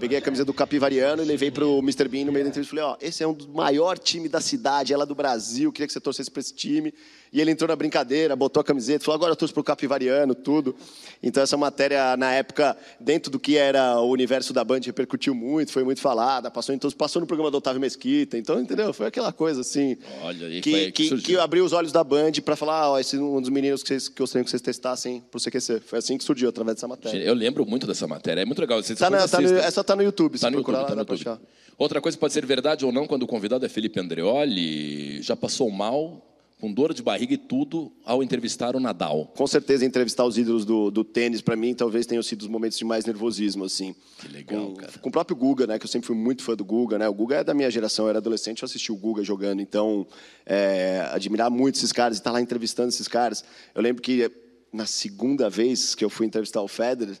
Peguei 0.00 0.18
a 0.18 0.20
camisa 0.20 0.44
do 0.44 0.52
Capivariano 0.52 1.22
e 1.22 1.24
levei 1.24 1.52
pro 1.52 1.78
Mr. 1.78 2.08
Bean 2.08 2.24
no 2.24 2.32
meio 2.32 2.44
da 2.44 2.50
entrevista. 2.50 2.74
Falei, 2.74 2.84
ó, 2.84 2.96
esse 3.00 3.22
é 3.22 3.28
um 3.28 3.32
dos 3.32 3.46
maiores 3.46 4.02
times 4.02 4.28
da 4.28 4.40
cidade, 4.40 4.92
ela 4.92 5.04
é 5.04 5.06
do 5.06 5.14
Brasil, 5.14 5.70
queria 5.70 5.86
que 5.86 5.92
você 5.92 6.00
torcesse 6.00 6.32
pra 6.32 6.40
esse 6.40 6.52
time. 6.52 6.92
E 7.32 7.40
ele 7.40 7.50
entrou 7.50 7.68
na 7.68 7.76
brincadeira, 7.76 8.34
botou 8.34 8.60
a 8.60 8.64
camiseta, 8.64 9.04
falou, 9.04 9.16
agora 9.16 9.32
eu 9.32 9.36
torço 9.36 9.54
pro 9.54 9.62
Capivariano, 9.62 10.34
tudo. 10.34 10.74
Então 11.22 11.42
essa 11.42 11.56
matéria, 11.56 12.16
na 12.16 12.32
época, 12.32 12.76
dentro 12.98 13.30
do 13.30 13.38
que 13.38 13.56
era 13.56 14.00
o 14.00 14.10
universo 14.10 14.52
da 14.52 14.64
Band, 14.64 14.80
repercutiu 14.84 15.34
muito, 15.34 15.70
foi 15.70 15.84
muito 15.84 16.00
falada, 16.00 16.50
passou, 16.50 16.74
então, 16.74 16.90
passou 16.90 17.20
no 17.20 17.26
programa 17.26 17.50
do 17.50 17.58
Otávio 17.58 17.80
Mesquita. 17.80 18.36
Então, 18.36 18.60
entendeu? 18.60 18.92
Foi 18.92 19.06
aquela 19.06 19.32
coisa, 19.32 19.60
assim, 19.60 19.75
Olha 20.22 20.46
aí, 20.46 20.60
que, 20.60 20.92
que 20.92 21.08
que, 21.10 21.22
que 21.22 21.36
abriu 21.38 21.64
os 21.64 21.72
olhos 21.72 21.92
da 21.92 22.02
Band 22.04 22.32
para 22.44 22.56
falar, 22.56 22.90
ó, 22.90 22.98
esse 22.98 23.16
é 23.16 23.20
um 23.20 23.40
dos 23.40 23.50
meninos 23.50 23.82
que, 23.82 23.88
vocês, 23.88 24.08
que 24.08 24.20
eu 24.20 24.24
gostaria 24.24 24.44
que 24.44 24.50
vocês 24.50 24.62
testassem 24.62 25.22
pro 25.30 25.40
CQC. 25.40 25.80
Foi 25.86 25.98
assim 25.98 26.16
que 26.18 26.24
surgiu, 26.24 26.48
através 26.48 26.76
dessa 26.76 26.88
matéria. 26.88 27.18
Eu 27.22 27.34
lembro 27.34 27.64
muito 27.66 27.86
dessa 27.86 28.06
matéria, 28.06 28.40
é 28.40 28.44
muito 28.44 28.60
legal. 28.60 28.82
Você 28.82 28.94
Tá 28.94 29.08
na- 29.10 29.26
tá 29.28 29.40
no- 29.40 29.56
essa 29.58 29.82
tá 29.84 29.94
no 29.96 30.02
YouTube, 30.02 30.38
Tá 30.38 30.50
no 30.50 30.58
YouTube, 30.58 30.74
lá, 30.74 30.84
tá 30.84 30.94
no 30.94 31.00
YouTube. 31.00 31.38
Outra 31.78 32.00
coisa 32.00 32.16
que 32.16 32.20
pode 32.20 32.32
ser 32.32 32.44
verdade 32.46 32.84
ou 32.86 32.92
não 32.92 33.06
quando 33.06 33.24
o 33.24 33.26
convidado 33.26 33.66
é 33.66 33.68
Felipe 33.68 34.00
Andreoli, 34.00 35.20
já 35.22 35.36
passou 35.36 35.70
mal 35.70 36.22
com 36.58 36.72
dor 36.72 36.94
de 36.94 37.02
barriga 37.02 37.34
e 37.34 37.36
tudo, 37.36 37.92
ao 38.04 38.22
entrevistar 38.22 38.74
o 38.74 38.80
Nadal. 38.80 39.30
Com 39.36 39.46
certeza, 39.46 39.84
entrevistar 39.84 40.24
os 40.24 40.38
ídolos 40.38 40.64
do, 40.64 40.90
do 40.90 41.04
tênis, 41.04 41.42
para 41.42 41.54
mim, 41.54 41.74
talvez 41.74 42.06
tenham 42.06 42.22
sido 42.22 42.42
os 42.42 42.48
momentos 42.48 42.78
de 42.78 42.84
mais 42.84 43.04
nervosismo, 43.04 43.64
assim. 43.64 43.94
Que 44.18 44.28
legal, 44.28 44.68
com, 44.68 44.74
cara. 44.74 44.92
Com 44.98 45.08
o 45.10 45.12
próprio 45.12 45.36
Guga, 45.36 45.66
né? 45.66 45.78
Que 45.78 45.84
eu 45.84 45.88
sempre 45.88 46.06
fui 46.06 46.16
muito 46.16 46.42
fã 46.42 46.56
do 46.56 46.64
Guga, 46.64 46.98
né? 46.98 47.06
O 47.08 47.12
Guga 47.12 47.36
é 47.36 47.44
da 47.44 47.52
minha 47.52 47.70
geração, 47.70 48.06
eu 48.06 48.08
era 48.08 48.18
adolescente, 48.18 48.62
eu 48.62 48.66
assisti 48.66 48.90
o 48.90 48.96
Guga 48.96 49.22
jogando. 49.22 49.60
Então, 49.60 50.06
é, 50.46 51.06
admirar 51.12 51.50
muito 51.50 51.74
esses 51.74 51.92
caras 51.92 52.16
e 52.16 52.20
estar 52.20 52.32
lá 52.32 52.40
entrevistando 52.40 52.88
esses 52.88 53.06
caras. 53.06 53.44
Eu 53.74 53.82
lembro 53.82 54.00
que 54.00 54.30
na 54.72 54.86
segunda 54.86 55.50
vez 55.50 55.94
que 55.94 56.04
eu 56.04 56.08
fui 56.08 56.26
entrevistar 56.26 56.62
o 56.62 56.68
Federer, 56.68 57.18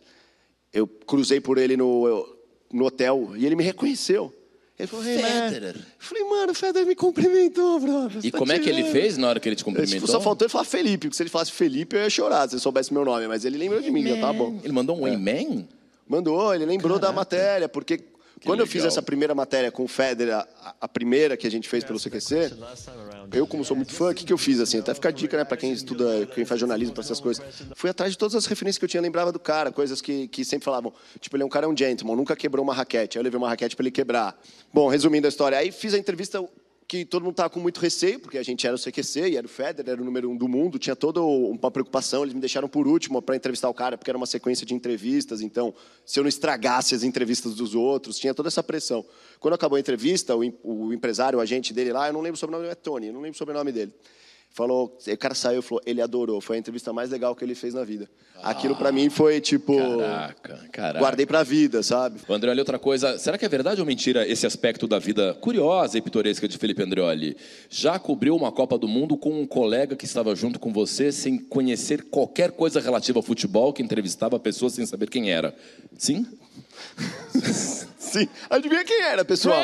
eu 0.72 0.86
cruzei 0.86 1.40
por 1.42 1.58
ele 1.58 1.76
no, 1.76 2.26
no 2.72 2.86
hotel 2.86 3.32
e 3.36 3.44
ele 3.44 3.54
me 3.54 3.62
reconheceu. 3.62 4.32
Ele 4.78 4.86
falou, 4.86 5.06
hey, 5.06 5.18
Federer. 5.18 5.74
Man. 5.74 5.80
Eu 5.80 5.84
falei, 5.98 6.24
mano, 6.24 6.52
o 6.52 6.54
Federer 6.54 6.86
me 6.86 6.94
cumprimentou, 6.94 7.80
brother. 7.80 8.20
E 8.22 8.30
Tá 8.30 8.38
como 8.38 8.52
é 8.52 8.58
que 8.58 8.68
ele 8.68 8.78
tirando." 8.82 8.92
fez 8.92 9.16
na 9.16 9.28
hora 9.28 9.40
que 9.40 9.48
ele 9.48 9.56
te 9.56 9.60
Tipo, 9.64 9.70
cumprimentou? 9.70 10.06
só 10.08 10.20
faltou 10.20 10.44
ele 10.44 10.52
falar 10.52 10.64
Felipe, 10.64 11.06
porque 11.06 11.16
se 11.16 11.22
ele 11.22 11.30
falasse 11.30 11.50
Felipe, 11.52 11.96
eu 11.96 12.02
ia 12.02 12.10
chorar 12.10 12.46
se 12.48 12.54
ele 12.56 12.60
soubesse 12.62 12.92
meu 12.92 13.04
nome. 13.04 13.26
Mas 13.26 13.44
ele 13.46 13.56
lembrou 13.56 13.80
de 13.80 13.90
mim, 13.90 14.02
então 14.02 14.20
tá 14.20 14.32
bom. 14.32 14.60
Ele 14.62 14.72
mandou 14.72 14.98
um 15.00 15.06
amen? 15.06 15.66
Mandou, 16.06 16.54
ele 16.54 16.66
lembrou 16.66 16.98
da 16.98 17.10
matéria, 17.10 17.68
porque 17.68 18.00
quando 18.44 18.60
eu 18.60 18.66
fiz 18.66 18.76
legal. 18.76 18.88
essa 18.88 19.02
primeira 19.02 19.34
matéria 19.34 19.70
com 19.70 19.84
o 19.84 19.88
Federer, 19.88 20.34
a, 20.34 20.74
a 20.82 20.88
primeira 20.88 21.36
que 21.36 21.46
a 21.46 21.50
gente 21.50 21.68
fez 21.68 21.82
pelo 21.82 21.98
CQC, 21.98 22.52
eu, 23.32 23.46
como 23.46 23.64
sou 23.64 23.76
muito 23.76 23.92
fã, 23.92 24.10
o 24.10 24.14
que, 24.14 24.24
que 24.24 24.32
eu 24.32 24.38
fiz? 24.38 24.60
assim? 24.60 24.78
Até 24.78 24.94
fica 24.94 25.08
a 25.08 25.12
dica, 25.12 25.36
né, 25.36 25.44
para 25.44 25.56
quem 25.56 25.72
estuda, 25.72 26.26
quem 26.26 26.44
faz 26.44 26.60
jornalismo, 26.60 26.94
para 26.94 27.02
essas 27.02 27.20
coisas. 27.20 27.44
Fui 27.74 27.90
atrás 27.90 28.12
de 28.12 28.18
todas 28.18 28.34
as 28.34 28.46
referências 28.46 28.78
que 28.78 28.84
eu 28.84 28.88
tinha, 28.88 29.00
lembrava 29.00 29.32
do 29.32 29.38
cara, 29.38 29.72
coisas 29.72 30.00
que, 30.00 30.28
que 30.28 30.44
sempre 30.44 30.64
falavam. 30.64 30.92
Tipo, 31.20 31.36
ele 31.36 31.42
é 31.42 31.46
um 31.46 31.48
cara, 31.48 31.66
é 31.66 31.68
um 31.68 31.76
gentleman, 31.76 32.16
nunca 32.16 32.36
quebrou 32.36 32.62
uma 32.62 32.74
raquete. 32.74 33.16
Aí 33.16 33.20
eu 33.20 33.24
levei 33.24 33.38
uma 33.38 33.48
raquete 33.48 33.74
para 33.74 33.82
ele 33.82 33.90
quebrar. 33.90 34.38
Bom, 34.72 34.88
resumindo 34.88 35.26
a 35.26 35.28
história, 35.28 35.58
aí 35.58 35.72
fiz 35.72 35.94
a 35.94 35.98
entrevista 35.98 36.42
que 36.88 37.04
todo 37.04 37.22
mundo 37.22 37.32
estava 37.32 37.50
com 37.50 37.58
muito 37.58 37.80
receio, 37.80 38.20
porque 38.20 38.38
a 38.38 38.42
gente 38.42 38.64
era 38.64 38.76
o 38.76 38.78
CQC 38.78 39.30
e 39.30 39.36
era 39.36 39.44
o 39.44 39.48
Federer, 39.48 39.92
era 39.92 40.00
o 40.00 40.04
número 40.04 40.30
um 40.30 40.36
do 40.36 40.46
mundo, 40.46 40.78
tinha 40.78 40.94
toda 40.94 41.20
uma 41.20 41.70
preocupação, 41.70 42.22
eles 42.22 42.32
me 42.32 42.40
deixaram 42.40 42.68
por 42.68 42.86
último 42.86 43.20
para 43.20 43.34
entrevistar 43.34 43.68
o 43.68 43.74
cara, 43.74 43.98
porque 43.98 44.10
era 44.10 44.16
uma 44.16 44.26
sequência 44.26 44.64
de 44.64 44.72
entrevistas, 44.72 45.40
então, 45.40 45.74
se 46.04 46.20
eu 46.20 46.22
não 46.22 46.28
estragasse 46.28 46.94
as 46.94 47.02
entrevistas 47.02 47.54
dos 47.54 47.74
outros, 47.74 48.18
tinha 48.18 48.32
toda 48.32 48.48
essa 48.48 48.62
pressão. 48.62 49.04
Quando 49.40 49.54
acabou 49.54 49.76
a 49.76 49.80
entrevista, 49.80 50.36
o, 50.36 50.42
o 50.62 50.92
empresário, 50.92 51.38
o 51.38 51.42
agente 51.42 51.74
dele 51.74 51.92
lá, 51.92 52.06
eu 52.06 52.12
não 52.12 52.20
lembro 52.20 52.36
o 52.36 52.38
sobrenome, 52.38 52.68
é 52.68 52.74
Tony, 52.74 53.08
eu 53.08 53.12
não 53.12 53.20
lembro 53.20 53.34
o 53.34 53.38
sobrenome 53.38 53.72
dele, 53.72 53.92
falou, 54.50 54.96
o 55.06 55.16
cara 55.18 55.34
saiu 55.34 55.60
e 55.60 55.62
falou, 55.62 55.82
ele 55.84 56.00
adorou, 56.00 56.40
foi 56.40 56.56
a 56.56 56.58
entrevista 56.58 56.92
mais 56.92 57.10
legal 57.10 57.34
que 57.36 57.44
ele 57.44 57.54
fez 57.54 57.74
na 57.74 57.84
vida. 57.84 58.08
Aquilo 58.42 58.76
para 58.76 58.92
mim 58.92 59.08
foi, 59.08 59.40
tipo, 59.40 59.74
Caraca, 59.98 60.60
caraca. 60.72 60.98
guardei 60.98 61.24
pra 61.26 61.42
vida, 61.42 61.82
sabe? 61.82 62.20
O 62.28 62.32
Andreoli, 62.34 62.58
outra 62.60 62.78
coisa, 62.78 63.18
será 63.18 63.38
que 63.38 63.44
é 63.44 63.48
verdade 63.48 63.80
ou 63.80 63.86
mentira 63.86 64.26
esse 64.28 64.46
aspecto 64.46 64.86
da 64.86 64.98
vida 64.98 65.34
curiosa 65.40 65.96
e 65.96 66.02
pitoresca 66.02 66.46
de 66.46 66.58
Felipe 66.58 66.82
Andreoli? 66.82 67.36
Já 67.70 67.98
cobriu 67.98 68.36
uma 68.36 68.52
Copa 68.52 68.76
do 68.78 68.86
Mundo 68.86 69.16
com 69.16 69.40
um 69.40 69.46
colega 69.46 69.96
que 69.96 70.04
estava 70.04 70.34
junto 70.34 70.58
com 70.58 70.72
você 70.72 71.10
sem 71.10 71.38
conhecer 71.38 72.04
qualquer 72.04 72.52
coisa 72.52 72.78
relativa 72.80 73.18
ao 73.18 73.22
futebol, 73.22 73.72
que 73.72 73.82
entrevistava 73.82 74.38
pessoas 74.38 74.74
sem 74.74 74.84
saber 74.84 75.08
quem 75.08 75.30
era? 75.30 75.54
Sim? 75.96 76.26
Sim. 77.98 78.28
Adivinha 78.48 78.84
quem 78.84 79.02
era, 79.02 79.24
pessoal? 79.24 79.60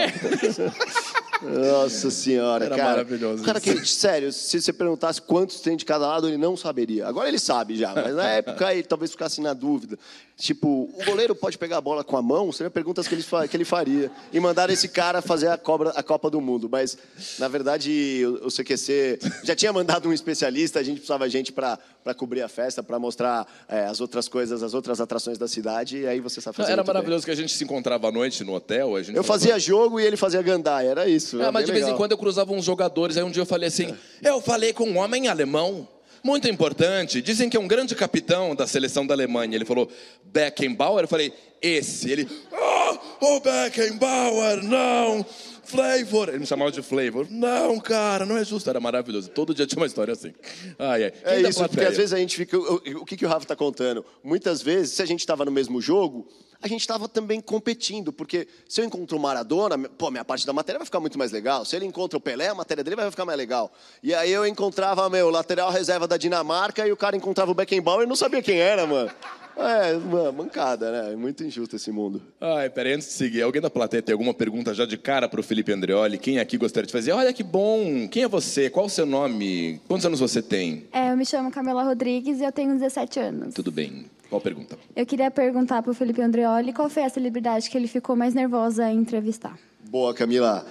Nossa 1.43 2.11
senhora, 2.11 2.67
Era 2.67 2.77
cara. 2.77 2.91
maravilhoso 2.91 3.43
cara 3.43 3.61
que, 3.61 3.85
sério, 3.87 4.33
se 4.33 4.61
você 4.61 4.73
perguntasse 4.73 5.21
quantos 5.21 5.61
tem 5.61 5.77
de 5.77 5.85
cada 5.85 6.07
lado, 6.07 6.29
ele 6.29 6.37
não 6.37 6.57
saberia. 6.57 7.07
Agora 7.07 7.29
ele 7.29 7.39
sabe 7.39 7.77
já, 7.77 7.95
mas 7.95 8.15
na 8.15 8.29
época 8.29 8.73
ele 8.73 8.83
talvez 8.83 9.11
ficasse 9.11 9.41
na 9.41 9.53
dúvida. 9.53 9.99
Tipo, 10.37 10.91
o 10.95 11.05
goleiro 11.05 11.35
pode 11.35 11.59
pegar 11.59 11.77
a 11.77 11.81
bola 11.81 12.03
com 12.03 12.17
a 12.17 12.23
mão? 12.23 12.51
Seriam 12.51 12.71
perguntas 12.71 13.07
que 13.07 13.15
ele, 13.15 13.25
que 13.49 13.57
ele 13.57 13.65
faria. 13.65 14.11
E 14.33 14.41
mandar 14.41 14.71
esse 14.71 14.89
cara 14.89 15.23
fazer 15.23 15.49
a, 15.49 15.57
cobra, 15.57 15.91
a 15.91 16.03
Copa 16.03 16.31
do 16.31 16.41
Mundo. 16.41 16.69
Mas, 16.71 16.99
na 17.39 17.49
verdade, 17.49 18.23
o, 18.25 18.47
o 18.47 18.51
CQC 18.51 19.19
já 19.45 19.55
tinha 19.55 19.73
mandado 19.73 20.09
um 20.09 20.13
especialista, 20.13 20.81
a 20.81 20.83
gente 20.83 20.97
precisava 20.97 21.29
de 21.29 21.33
gente 21.33 21.53
para 21.53 21.79
cobrir 22.15 22.43
a 22.43 22.49
festa, 22.49 22.83
para 22.83 22.99
mostrar 22.99 23.47
é, 23.69 23.85
as 23.87 24.01
outras 24.01 24.29
coisas, 24.29 24.63
as 24.63 24.75
outras 24.75 25.01
atrações 25.01 25.39
da 25.39 25.47
cidade, 25.47 25.99
e 25.99 26.07
aí 26.07 26.19
você 26.21 26.41
sabe 26.41 26.57
fazer 26.57 26.73
Era 26.73 26.79
muito 26.83 26.87
bem. 26.87 26.95
maravilhoso 26.95 27.25
que 27.25 27.31
a 27.31 27.37
gente 27.37 27.53
se 27.53 27.63
encontrava 27.63 28.09
à 28.09 28.13
noite 28.13 28.43
no 28.43 28.55
hotel. 28.55 28.97
A 28.97 29.03
gente 29.03 29.17
Eu 29.17 29.23
fazia 29.23 29.59
jogo 29.59 30.01
e 30.01 30.05
ele 30.05 30.17
fazia 30.17 30.43
gandaia, 30.43 30.89
era 30.89 31.09
isso. 31.09 31.39
Ah, 31.39 31.43
era 31.45 31.53
mas 31.53 31.65
de 31.65 31.71
vez 31.73 31.83
em 31.83 31.87
legal. 31.87 31.99
quando 31.99 32.13
eu 32.13 32.19
cruzava 32.19 32.53
uns 32.53 32.65
jogadores, 32.65 33.17
aí 33.17 33.23
um 33.23 33.31
dia 33.31 33.43
eu 33.43 33.47
falei 33.47 33.69
assim: 33.69 33.95
eu 34.23 34.41
falei 34.41 34.73
com 34.73 34.85
um 34.85 34.99
homem 34.99 35.29
alemão. 35.29 35.87
Muito 36.25 36.49
importante. 36.49 37.21
Dizem 37.21 37.51
que 37.51 37.57
é 37.57 37.61
um 37.61 37.67
grande 37.67 37.97
capitão 37.97 38.55
da 38.55 38.65
seleção 38.65 39.05
da 39.05 39.13
Alemanha. 39.13 39.57
Ele 39.57 39.65
falou, 39.65 39.91
Beckenbauer. 40.23 41.03
Eu 41.03 41.09
falei, 41.09 41.33
esse. 41.61 42.09
Ele, 42.13 42.29
ah, 42.53 42.99
o 43.21 43.41
Beckenbauer, 43.41 44.63
não. 44.63 45.27
Flavor. 45.73 46.29
Ele 46.29 46.39
me 46.39 46.47
chamava 46.47 46.71
de 46.71 46.83
Flavor. 46.83 47.27
Não, 47.31 47.81
cara, 47.81 48.25
não 48.25 48.37
é 48.37 48.45
justo. 48.45 48.69
Era 48.69 48.79
maravilhoso. 48.81 49.29
Todo 49.31 49.55
dia 49.55 49.67
tinha 49.67 49.81
uma 49.81 49.87
história 49.87 50.13
assim. 50.13 50.33
Ai, 50.79 51.05
ai. 51.05 51.13
É 51.25 51.41
Quem 51.41 51.49
isso, 51.51 51.59
porque 51.61 51.75
plateia? 51.77 51.89
às 51.89 51.97
vezes 51.97 52.13
a 52.13 52.19
gente 52.19 52.37
fica. 52.37 52.59
O, 52.59 52.77
o 53.01 53.05
que, 53.05 53.17
que 53.17 53.25
o 53.25 53.29
Rafa 53.29 53.45
está 53.45 53.57
contando? 53.57 54.05
Muitas 54.23 54.63
vezes, 54.63 54.93
se 54.93 55.03
a 55.03 55.07
gente 55.07 55.21
estava 55.21 55.45
no 55.45 55.51
mesmo 55.51 55.81
jogo, 55.81 56.29
a 56.61 56.69
gente 56.69 56.81
estava 56.81 57.09
também 57.09 57.41
competindo. 57.41 58.13
Porque 58.13 58.47
se 58.69 58.81
eu 58.81 58.85
encontro 58.85 59.17
o 59.17 59.21
Maradona, 59.21 59.79
pô, 59.79 60.11
minha 60.11 60.25
parte 60.25 60.47
da 60.47 60.53
matéria 60.53 60.79
vai 60.79 60.87
ficar 60.87 61.01
muito 61.01 61.19
mais 61.19 61.33
legal. 61.33 61.65
Se 61.65 61.75
ele 61.75 61.85
encontra 61.87 62.17
o 62.17 62.21
Pelé, 62.21 62.49
a 62.49 62.55
matéria 62.55 62.85
dele 62.85 62.97
vai 62.97 63.11
ficar 63.11 63.25
mais 63.25 63.39
legal. 63.39 63.73
E 64.03 64.15
aí 64.15 64.31
eu 64.31 64.47
encontrava, 64.47 65.09
meu, 65.11 65.31
lateral 65.31 65.71
reserva 65.71 66.07
da 66.07 66.17
Dinamarca 66.17 66.87
e 66.87 66.93
o 66.93 66.97
cara 66.97 67.17
encontrava 67.17 67.51
o 67.51 67.55
Beckenbauer 67.55 68.05
e 68.05 68.09
não 68.09 68.17
sabia 68.17 68.43
quem 68.43 68.59
era, 68.59 68.87
mano. 68.87 69.11
É, 69.57 69.95
mano, 69.97 70.33
mancada, 70.33 70.91
né? 70.91 71.13
É 71.13 71.17
muito 71.17 71.45
injusto 71.45 71.77
esse 71.77 71.91
mundo. 71.93 72.23
Ai, 72.41 72.71
peraí, 72.71 72.95
antes 72.95 73.09
de 73.09 73.15
seguir, 73.15 73.43
alguém 73.43 73.61
da 73.61 73.71
plateia 73.71 74.03
tem 74.03 74.13
alguma 74.13 74.33
pergunta 74.33 74.73
já 74.73 74.87
de 74.87 74.97
cara 74.97 75.29
pro 75.29 75.43
Felipe 75.43 75.73
Andreoli? 75.73 76.19
Quem 76.19 76.39
aqui 76.39 76.57
gostaria 76.57 76.87
de 76.87 76.93
fazer? 76.93 77.13
Olha 77.13 77.33
que 77.33 77.43
bom! 77.43 78.09
Quem 78.09 78.25
é 78.25 78.29
você? 78.29 78.71
Qual 78.71 78.87
o 78.87 78.91
seu 78.91 79.05
nome? 79.05 79.81
Quantos 79.87 80.07
anos 80.07 80.21
você 80.21 80.41
tem? 80.41 80.87
É, 80.93 81.13
eu 81.13 81.17
me 81.17 81.27
chamo 81.27 81.51
Camila 81.51 81.83
Rodrigues 81.83 82.41
e 82.41 82.45
eu 82.45 82.53
tenho 82.53 82.73
17 82.75 83.21
anos. 83.21 83.55
Tudo 83.55 83.71
bem. 83.71 84.07
Qual 84.29 84.41
pergunta? 84.41 84.79
Eu 84.97 85.05
queria 85.05 85.31
perguntar 85.31 85.83
pro 85.83 85.93
Felipe 85.93 86.23
Andreoli 86.23 86.73
qual 86.73 86.89
foi 86.89 87.05
a 87.05 87.09
celebridade 87.09 87.69
que 87.69 87.77
ele 87.77 87.87
ficou 87.87 88.17
mais 88.17 88.33
nervosa 88.33 88.91
em 88.91 88.97
entrevistar. 88.97 89.59
Boa, 89.85 90.15
Camila. 90.15 90.67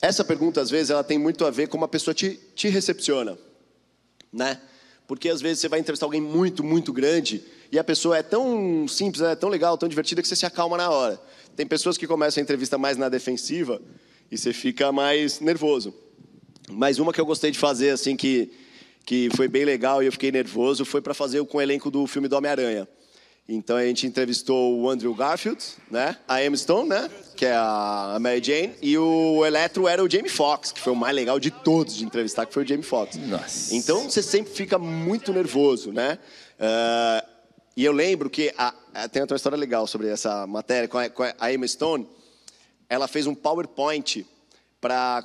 Essa 0.00 0.24
pergunta, 0.24 0.60
às 0.60 0.70
vezes, 0.70 0.90
ela 0.90 1.04
tem 1.04 1.18
muito 1.18 1.44
a 1.44 1.50
ver 1.50 1.66
com 1.66 1.72
como 1.72 1.84
a 1.84 1.88
pessoa 1.88 2.14
te, 2.14 2.40
te 2.54 2.68
recepciona, 2.68 3.36
né? 4.32 4.58
Porque, 5.06 5.28
às 5.28 5.42
vezes, 5.42 5.58
você 5.60 5.68
vai 5.68 5.80
entrevistar 5.80 6.06
alguém 6.06 6.20
muito, 6.20 6.64
muito 6.64 6.92
grande 6.92 7.42
e 7.74 7.78
a 7.78 7.82
pessoa 7.82 8.16
é 8.16 8.22
tão 8.22 8.86
simples, 8.86 9.20
é 9.20 9.34
tão 9.34 9.48
legal, 9.48 9.76
tão 9.76 9.88
divertida 9.88 10.22
que 10.22 10.28
você 10.28 10.36
se 10.36 10.46
acalma 10.46 10.76
na 10.76 10.90
hora. 10.90 11.20
Tem 11.56 11.66
pessoas 11.66 11.98
que 11.98 12.06
começam 12.06 12.40
a 12.40 12.44
entrevista 12.44 12.78
mais 12.78 12.96
na 12.96 13.08
defensiva 13.08 13.82
e 14.30 14.38
você 14.38 14.52
fica 14.52 14.92
mais 14.92 15.40
nervoso. 15.40 15.92
Mas 16.70 17.00
uma 17.00 17.12
que 17.12 17.20
eu 17.20 17.26
gostei 17.26 17.50
de 17.50 17.58
fazer, 17.58 17.90
assim, 17.90 18.14
que, 18.14 18.48
que 19.04 19.28
foi 19.34 19.48
bem 19.48 19.64
legal 19.64 20.00
e 20.00 20.06
eu 20.06 20.12
fiquei 20.12 20.30
nervoso, 20.30 20.84
foi 20.84 21.02
para 21.02 21.14
fazer 21.14 21.44
com 21.46 21.58
o 21.58 21.60
elenco 21.60 21.90
do 21.90 22.06
filme 22.06 22.28
do 22.28 22.36
Homem-Aranha. 22.36 22.86
Então 23.48 23.76
a 23.76 23.84
gente 23.84 24.06
entrevistou 24.06 24.78
o 24.78 24.88
Andrew 24.88 25.12
Garfield, 25.12 25.60
né? 25.90 26.16
A 26.28 26.44
Emma 26.44 26.56
Stone, 26.56 26.88
né? 26.88 27.10
Que 27.34 27.46
é 27.46 27.56
a 27.56 28.18
Mary 28.20 28.40
Jane. 28.40 28.72
E 28.80 28.96
o 28.96 29.44
Electro 29.44 29.88
era 29.88 30.00
o 30.00 30.08
Jamie 30.08 30.30
Foxx, 30.30 30.70
que 30.70 30.80
foi 30.80 30.92
o 30.92 30.96
mais 30.96 31.14
legal 31.14 31.40
de 31.40 31.50
todos 31.50 31.96
de 31.96 32.04
entrevistar, 32.04 32.46
que 32.46 32.54
foi 32.54 32.62
o 32.62 32.66
Jamie 32.68 32.84
Foxx. 32.84 33.16
Nossa. 33.16 33.74
Então 33.74 34.08
você 34.08 34.22
sempre 34.22 34.52
fica 34.52 34.78
muito 34.78 35.32
nervoso, 35.32 35.90
né? 35.90 36.20
Ah, 36.60 37.24
e 37.76 37.84
eu 37.84 37.92
lembro 37.92 38.28
que 38.30 38.52
a- 38.56 38.74
tem 39.10 39.22
outra 39.22 39.36
história 39.36 39.56
legal 39.58 39.86
sobre 39.86 40.08
essa 40.08 40.46
matéria 40.46 40.88
com 40.88 40.98
a, 40.98 41.08
com 41.08 41.22
a 41.38 41.52
Emma 41.52 41.66
Stone. 41.66 42.06
Ela 42.88 43.08
fez 43.08 43.26
um 43.26 43.34
PowerPoint 43.34 44.24
para 44.80 45.24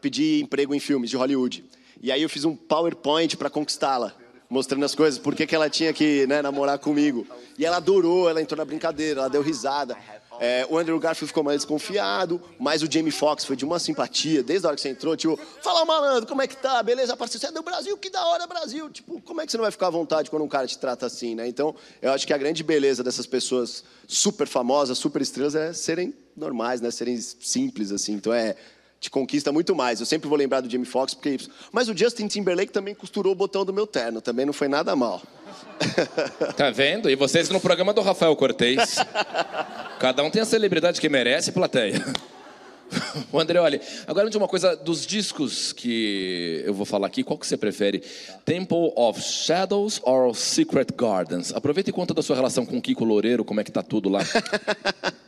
pedir 0.00 0.42
emprego 0.42 0.74
em 0.74 0.80
filmes 0.80 1.10
de 1.10 1.16
Hollywood. 1.16 1.64
E 2.02 2.10
aí 2.10 2.22
eu 2.22 2.28
fiz 2.28 2.44
um 2.44 2.56
PowerPoint 2.56 3.36
para 3.36 3.48
conquistá-la, 3.50 4.14
mostrando 4.50 4.84
as 4.84 4.94
coisas, 4.94 5.18
por 5.18 5.34
que 5.34 5.54
ela 5.54 5.70
tinha 5.70 5.92
que 5.92 6.26
né, 6.26 6.42
namorar 6.42 6.78
comigo. 6.78 7.26
E 7.58 7.64
ela 7.64 7.76
adorou, 7.76 8.28
ela 8.28 8.40
entrou 8.42 8.56
na 8.58 8.64
brincadeira, 8.64 9.20
ela 9.20 9.30
deu 9.30 9.42
risada. 9.42 9.96
É, 10.44 10.66
o 10.68 10.76
Andrew 10.76 11.00
Garfield 11.00 11.28
ficou 11.28 11.42
mais 11.42 11.62
desconfiado, 11.62 12.38
mas 12.58 12.82
o 12.82 12.86
Jamie 12.90 13.10
Foxx 13.10 13.46
foi 13.46 13.56
de 13.56 13.64
uma 13.64 13.78
simpatia, 13.78 14.42
desde 14.42 14.66
a 14.66 14.68
hora 14.68 14.76
que 14.76 14.82
você 14.82 14.90
entrou, 14.90 15.16
tipo, 15.16 15.40
fala 15.62 15.86
malandro, 15.86 16.28
como 16.28 16.42
é 16.42 16.46
que 16.46 16.54
tá? 16.54 16.82
Beleza, 16.82 17.16
parceiro, 17.16 17.40
você 17.40 17.46
é 17.46 17.50
do 17.50 17.62
Brasil, 17.62 17.96
que 17.96 18.10
da 18.10 18.22
hora, 18.26 18.46
Brasil. 18.46 18.90
Tipo, 18.90 19.22
como 19.22 19.40
é 19.40 19.46
que 19.46 19.50
você 19.50 19.56
não 19.56 19.62
vai 19.62 19.70
ficar 19.70 19.86
à 19.86 19.90
vontade 19.90 20.28
quando 20.28 20.42
um 20.42 20.48
cara 20.48 20.66
te 20.66 20.78
trata 20.78 21.06
assim, 21.06 21.34
né? 21.34 21.48
Então, 21.48 21.74
eu 22.02 22.12
acho 22.12 22.26
que 22.26 22.32
a 22.34 22.36
grande 22.36 22.62
beleza 22.62 23.02
dessas 23.02 23.26
pessoas 23.26 23.84
super 24.06 24.46
famosas, 24.46 24.98
super 24.98 25.22
estrelas, 25.22 25.54
é 25.54 25.72
serem 25.72 26.14
normais, 26.36 26.78
né? 26.78 26.90
Serem 26.90 27.18
simples, 27.18 27.90
assim. 27.90 28.12
Então, 28.12 28.30
é 28.30 28.54
te 29.04 29.10
conquista 29.10 29.52
muito 29.52 29.74
mais. 29.74 30.00
Eu 30.00 30.06
sempre 30.06 30.28
vou 30.28 30.38
lembrar 30.38 30.62
do 30.62 30.70
Jamie 30.70 30.86
Foxx 30.86 31.12
porque 31.12 31.28
é. 31.28 31.36
Mas 31.70 31.88
o 31.90 31.96
Justin 31.96 32.26
Timberlake 32.26 32.72
também 32.72 32.94
costurou 32.94 33.32
o 33.32 33.36
botão 33.36 33.62
do 33.62 33.72
meu 33.72 33.86
terno, 33.86 34.20
também 34.20 34.46
não 34.46 34.52
foi 34.52 34.66
nada 34.68 34.96
mal. 34.96 35.22
Tá 36.56 36.70
vendo? 36.70 37.10
E 37.10 37.16
vocês 37.16 37.48
no 37.48 37.60
programa 37.60 37.92
do 37.92 38.00
Rafael 38.00 38.34
Cortez. 38.36 38.96
Cada 39.98 40.22
um 40.22 40.30
tem 40.30 40.40
a 40.40 40.44
celebridade 40.44 41.00
que 41.00 41.08
merece, 41.08 41.52
plateia. 41.52 42.02
O 43.32 43.40
André, 43.40 43.58
olha, 43.58 43.80
agora 44.06 44.28
diz 44.28 44.36
uma 44.36 44.46
coisa, 44.46 44.76
dos 44.76 45.04
discos 45.04 45.72
que 45.72 46.62
eu 46.64 46.72
vou 46.72 46.86
falar 46.86 47.08
aqui, 47.08 47.24
qual 47.24 47.36
que 47.36 47.46
você 47.46 47.56
prefere? 47.56 48.02
Temple 48.44 48.92
of 48.94 49.20
Shadows 49.20 50.00
or 50.04 50.32
Secret 50.34 50.86
Gardens? 50.96 51.52
Aproveita 51.52 51.90
e 51.90 51.92
conta 51.92 52.14
da 52.14 52.22
sua 52.22 52.36
relação 52.36 52.64
com 52.64 52.76
o 52.76 52.82
Kiko 52.82 53.04
Loureiro, 53.04 53.44
como 53.44 53.60
é 53.60 53.64
que 53.64 53.72
tá 53.72 53.82
tudo 53.82 54.08
lá. 54.08 54.20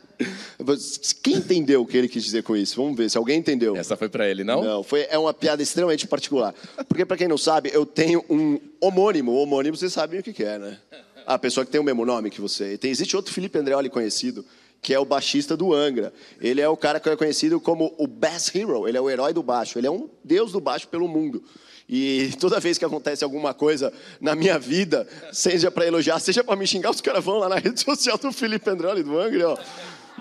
Quem 1.21 1.35
entendeu 1.35 1.81
o 1.81 1.85
que 1.85 1.97
ele 1.97 2.07
quis 2.07 2.23
dizer 2.23 2.43
com 2.43 2.55
isso? 2.55 2.75
Vamos 2.81 2.97
ver 2.97 3.09
se 3.09 3.17
alguém 3.17 3.39
entendeu. 3.39 3.75
Essa 3.75 3.95
foi 3.95 4.09
pra 4.09 4.27
ele, 4.27 4.43
não? 4.43 4.63
Não, 4.63 4.83
foi, 4.83 5.07
é 5.09 5.17
uma 5.17 5.33
piada 5.33 5.61
extremamente 5.61 6.07
particular. 6.07 6.53
Porque, 6.87 7.05
pra 7.05 7.17
quem 7.17 7.27
não 7.27 7.37
sabe, 7.37 7.69
eu 7.73 7.85
tenho 7.85 8.23
um 8.29 8.59
homônimo. 8.81 9.31
O 9.31 9.41
homônimo, 9.41 9.77
vocês 9.77 9.93
sabem 9.93 10.19
o 10.19 10.23
que 10.23 10.43
é, 10.43 10.57
né? 10.57 10.77
A 11.25 11.37
pessoa 11.37 11.65
que 11.65 11.71
tem 11.71 11.79
o 11.79 11.83
mesmo 11.83 12.05
nome 12.05 12.29
que 12.29 12.41
você. 12.41 12.77
Tem, 12.77 12.89
existe 12.89 13.15
outro 13.15 13.33
Felipe 13.33 13.57
Andreoli 13.57 13.89
conhecido, 13.89 14.45
que 14.81 14.93
é 14.93 14.99
o 14.99 15.05
baixista 15.05 15.57
do 15.57 15.73
Angra. 15.73 16.13
Ele 16.39 16.61
é 16.61 16.69
o 16.69 16.77
cara 16.77 16.99
que 16.99 17.09
é 17.09 17.15
conhecido 17.15 17.59
como 17.59 17.93
o 17.97 18.07
Bass 18.07 18.53
Hero. 18.53 18.87
Ele 18.87 18.97
é 18.97 19.01
o 19.01 19.09
herói 19.09 19.33
do 19.33 19.43
baixo. 19.43 19.77
Ele 19.77 19.87
é 19.87 19.91
um 19.91 20.09
deus 20.23 20.51
do 20.51 20.59
baixo 20.59 20.87
pelo 20.87 21.07
mundo. 21.07 21.43
E 21.89 22.31
toda 22.39 22.59
vez 22.59 22.77
que 22.77 22.83
acontece 22.83 23.23
alguma 23.23 23.53
coisa 23.53 23.93
na 24.19 24.35
minha 24.35 24.59
vida, 24.59 25.07
seja 25.31 25.71
pra 25.71 25.85
elogiar, 25.85 26.19
seja 26.19 26.43
pra 26.43 26.55
me 26.55 26.67
xingar, 26.67 26.91
os 26.91 26.99
caras 26.99 27.23
vão 27.23 27.37
lá 27.37 27.47
na 27.47 27.55
rede 27.55 27.79
social 27.79 28.17
do 28.17 28.31
Felipe 28.33 28.69
Andreoli, 28.69 29.03
do 29.03 29.17
Angra, 29.17 29.51
ó. 29.51 29.57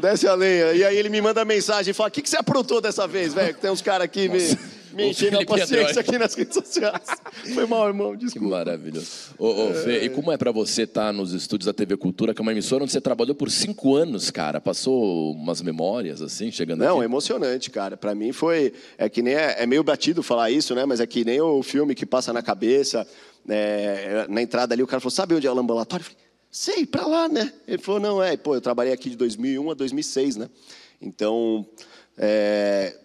Desce 0.00 0.26
a 0.28 0.34
lenha. 0.34 0.72
E 0.72 0.84
aí 0.84 0.96
ele 0.96 1.08
me 1.08 1.20
manda 1.20 1.44
mensagem 1.44 1.90
e 1.90 1.94
fala: 1.94 2.08
O 2.08 2.12
que, 2.12 2.22
que 2.22 2.28
você 2.30 2.36
aprontou 2.36 2.80
dessa 2.80 3.06
vez, 3.06 3.32
velho? 3.34 3.54
Que 3.54 3.60
tem 3.60 3.70
uns 3.70 3.80
caras 3.80 4.04
aqui 4.04 4.28
me, 4.28 4.38
me 4.92 5.10
enchendo 5.10 5.36
a 5.36 5.38
Felipe 5.40 5.46
paciência 5.58 6.00
aqui 6.00 6.18
nas 6.18 6.34
redes 6.34 6.54
sociais. 6.54 7.02
Foi 7.54 7.66
mal, 7.66 7.86
irmão, 7.88 8.12
Que 8.12 8.26
desculpa. 8.26 8.48
maravilhoso. 8.48 9.06
Ô, 9.38 9.68
ô, 9.70 9.74
Fê, 9.74 10.04
e 10.04 10.10
como 10.10 10.30
é 10.30 10.36
pra 10.36 10.52
você 10.52 10.82
estar 10.82 11.12
nos 11.14 11.32
estúdios 11.32 11.66
da 11.66 11.72
TV 11.72 11.96
Cultura, 11.96 12.34
que 12.34 12.40
é 12.40 12.42
uma 12.42 12.52
emissora 12.52 12.82
onde 12.82 12.92
você 12.92 13.00
trabalhou 13.00 13.34
por 13.34 13.50
cinco 13.50 13.94
anos, 13.96 14.30
cara? 14.30 14.60
Passou 14.60 15.32
umas 15.32 15.62
memórias, 15.62 16.20
assim, 16.20 16.50
chegando 16.50 16.80
Não, 16.80 16.96
é 16.96 16.98
aqui? 16.98 17.04
emocionante, 17.04 17.70
cara. 17.70 17.96
Pra 17.96 18.14
mim 18.14 18.32
foi. 18.32 18.74
É 18.98 19.08
que 19.08 19.22
nem. 19.22 19.34
É, 19.34 19.62
é 19.62 19.66
meio 19.66 19.82
batido 19.82 20.22
falar 20.22 20.50
isso, 20.50 20.74
né? 20.74 20.84
Mas 20.84 21.00
é 21.00 21.06
que 21.06 21.24
nem 21.24 21.40
o 21.40 21.62
filme 21.62 21.94
que 21.94 22.04
passa 22.04 22.34
na 22.34 22.42
cabeça. 22.42 23.06
é, 23.48 24.26
na 24.28 24.42
entrada 24.42 24.74
ali, 24.74 24.82
o 24.82 24.86
cara 24.86 25.00
falou: 25.00 25.10
Sabe 25.10 25.34
onde 25.34 25.46
é 25.46 25.50
o 25.52 25.58
ambulatório? 25.58 26.02
Eu 26.04 26.10
falei: 26.10 26.25
Sei, 26.56 26.86
pra 26.86 27.06
lá, 27.06 27.28
né? 27.28 27.52
Ele 27.68 27.82
falou: 27.82 28.00
Não, 28.00 28.22
é. 28.22 28.34
Pô, 28.34 28.54
eu 28.54 28.62
trabalhei 28.62 28.90
aqui 28.90 29.10
de 29.10 29.16
2001 29.16 29.70
a 29.70 29.74
2006, 29.74 30.36
né? 30.36 30.48
Então. 31.02 31.66
é, 32.16 32.96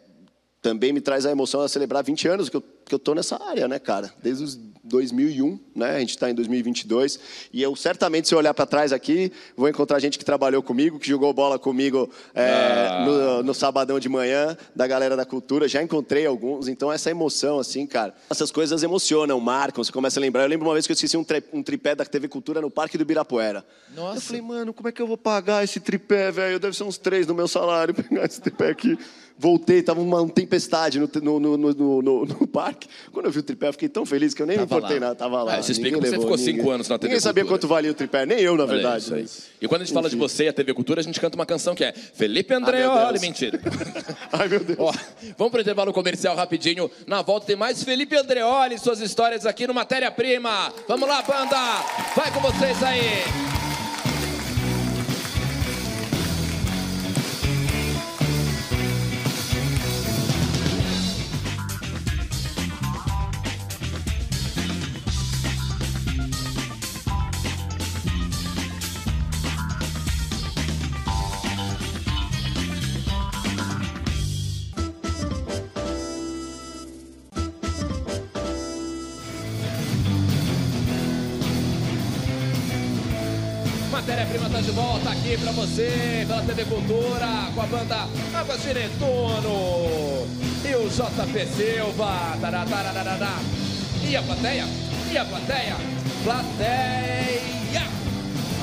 também 0.61 0.93
me 0.93 1.01
traz 1.01 1.25
a 1.25 1.31
emoção 1.31 1.59
a 1.59 1.67
celebrar 1.67 2.01
20 2.01 2.27
anos 2.29 2.47
que 2.47 2.55
eu, 2.55 2.61
que 2.61 2.95
eu 2.95 2.99
tô 2.99 3.13
nessa 3.13 3.43
área, 3.43 3.67
né, 3.67 3.77
cara? 3.77 4.13
Desde 4.23 4.43
os 4.45 4.59
2001, 4.83 5.59
né? 5.75 5.95
A 5.95 5.99
gente 5.99 6.09
está 6.11 6.29
em 6.29 6.33
2022 6.33 7.19
e 7.53 7.61
eu 7.61 7.75
certamente 7.75 8.27
se 8.27 8.33
eu 8.33 8.37
olhar 8.39 8.53
para 8.53 8.65
trás 8.65 8.91
aqui 8.91 9.31
vou 9.55 9.69
encontrar 9.69 9.99
gente 9.99 10.17
que 10.17 10.25
trabalhou 10.25 10.61
comigo, 10.63 10.97
que 10.99 11.07
jogou 11.07 11.31
bola 11.33 11.59
comigo 11.59 12.09
é, 12.33 12.87
Ah. 12.89 13.05
no, 13.05 13.43
no 13.43 13.53
sabadão 13.53 13.99
de 13.99 14.09
manhã 14.09 14.57
da 14.75 14.87
galera 14.87 15.15
da 15.15 15.25
cultura. 15.25 15.67
Já 15.67 15.81
encontrei 15.83 16.25
alguns, 16.25 16.67
então 16.67 16.91
essa 16.91 17.09
emoção, 17.11 17.59
assim, 17.59 17.85
cara, 17.85 18.13
essas 18.29 18.51
coisas 18.51 18.81
emocionam, 18.83 19.39
marcam. 19.39 19.83
Você 19.83 19.91
começa 19.91 20.19
a 20.19 20.21
lembrar. 20.21 20.43
Eu 20.43 20.49
lembro 20.49 20.67
uma 20.67 20.73
vez 20.73 20.85
que 20.87 20.91
eu 20.91 20.95
esqueci 20.95 21.15
um, 21.17 21.23
tri- 21.23 21.43
um 21.53 21.61
tripé 21.63 21.93
da 21.95 22.03
TV 22.05 22.27
Cultura 22.27 22.59
no 22.61 22.69
Parque 22.71 22.97
do 22.97 23.01
Ibirapuera. 23.01 23.65
Nossa. 23.95 24.17
Eu 24.17 24.21
falei, 24.21 24.41
mano, 24.41 24.73
como 24.73 24.89
é 24.89 24.91
que 24.91 25.01
eu 25.01 25.07
vou 25.07 25.17
pagar 25.17 25.63
esse 25.63 25.79
tripé, 25.79 26.31
velho? 26.31 26.59
Deve 26.59 26.75
ser 26.75 26.83
uns 26.83 26.97
três 26.97 27.27
no 27.27 27.33
meu 27.35 27.47
salário 27.47 27.93
pegar 27.95 28.25
esse 28.25 28.41
tripé 28.41 28.69
aqui. 28.69 28.97
Voltei, 29.41 29.81
tava 29.81 29.99
uma 29.99 30.29
tempestade 30.29 30.99
no, 30.99 31.09
no, 31.39 31.57
no, 31.57 32.01
no, 32.03 32.45
parque. 32.47 32.87
Quando 33.11 33.25
eu 33.25 33.31
vi 33.31 33.39
o 33.39 33.43
tripé, 33.43 33.69
eu 33.69 33.73
fiquei 33.73 33.89
tão 33.89 34.05
feliz 34.05 34.35
que 34.35 34.41
eu 34.43 34.45
nem 34.45 34.55
me 34.55 34.65
importei 34.65 34.99
lá. 34.99 35.07
nada. 35.07 35.15
Tava 35.15 35.41
lá. 35.41 35.55
Ah, 35.55 35.59
isso 35.59 35.71
explica 35.71 35.97
você 35.99 36.19
ficou 36.19 36.37
cinco 36.37 36.69
anos 36.69 36.87
na 36.87 36.99
TV 36.99 37.07
Ninguém 37.07 37.19
sabia 37.19 37.43
quanto 37.43 37.67
valia 37.67 37.89
o 37.89 37.93
tripé, 37.95 38.23
nem 38.23 38.39
eu, 38.39 38.55
na 38.55 38.67
verdade. 38.67 39.11
né? 39.11 39.25
E 39.59 39.67
quando 39.67 39.81
a 39.81 39.85
gente 39.85 39.95
fala 39.95 40.11
de 40.11 40.15
você 40.15 40.43
e 40.43 40.47
a 40.49 40.53
TV 40.53 40.75
Cultura, 40.75 41.01
a 41.01 41.03
gente 41.03 41.19
canta 41.19 41.35
uma 41.35 41.45
canção 41.45 41.73
que 41.73 41.83
é 41.83 41.91
Felipe 41.91 42.53
Ah, 42.53 42.57
Andreoli. 42.57 43.09
Deus. 43.13 43.21
Mentira. 43.21 43.59
Ai, 44.31 44.47
meu 44.47 44.59
Deus. 44.59 44.77
Vamos 45.35 45.51
pro 45.51 45.59
intervalo 45.59 45.91
comercial 45.91 46.35
rapidinho. 46.35 46.91
Na 47.07 47.23
volta 47.23 47.47
tem 47.47 47.55
mais 47.55 47.83
Felipe 47.83 48.15
Andreoli 48.15 48.75
e 48.75 48.79
suas 48.79 48.99
histórias 48.99 49.47
aqui 49.47 49.65
no 49.65 49.73
Matéria 49.73 50.11
Prima. 50.11 50.71
Vamos 50.87 51.09
lá, 51.09 51.23
banda! 51.23 51.57
Vai 52.15 52.31
com 52.31 52.41
vocês 52.41 52.83
aí! 52.83 53.50
Matéria-prima 84.31 84.49
tá 84.49 84.61
de 84.61 84.71
volta 84.71 85.09
aqui 85.09 85.37
pra 85.37 85.51
você, 85.51 86.25
pela 86.25 86.41
TV 86.43 86.65
Cultura, 86.65 87.51
com 87.53 87.61
a 87.61 87.65
banda 87.65 88.07
Águas 88.33 88.61
de 88.61 88.73
Netuno 88.73 90.27
e 90.63 90.75
o 90.75 90.87
JP 90.87 91.45
Silva. 91.47 92.37
E 94.07 94.15
a 94.15 94.23
plateia? 94.23 94.65
E 95.11 95.17
a 95.17 95.25
plateia? 95.25 95.75
Plateia! 96.23 97.81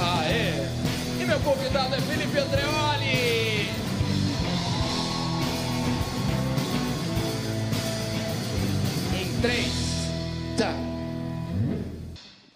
Aê! 0.00 1.20
E 1.20 1.26
meu 1.26 1.40
convidado 1.40 1.94
é 1.94 2.00
Felipe 2.00 2.38
Andreoli! 2.38 3.68
Em 9.20 9.40
três. 9.42 9.72
Tá. 10.56 10.72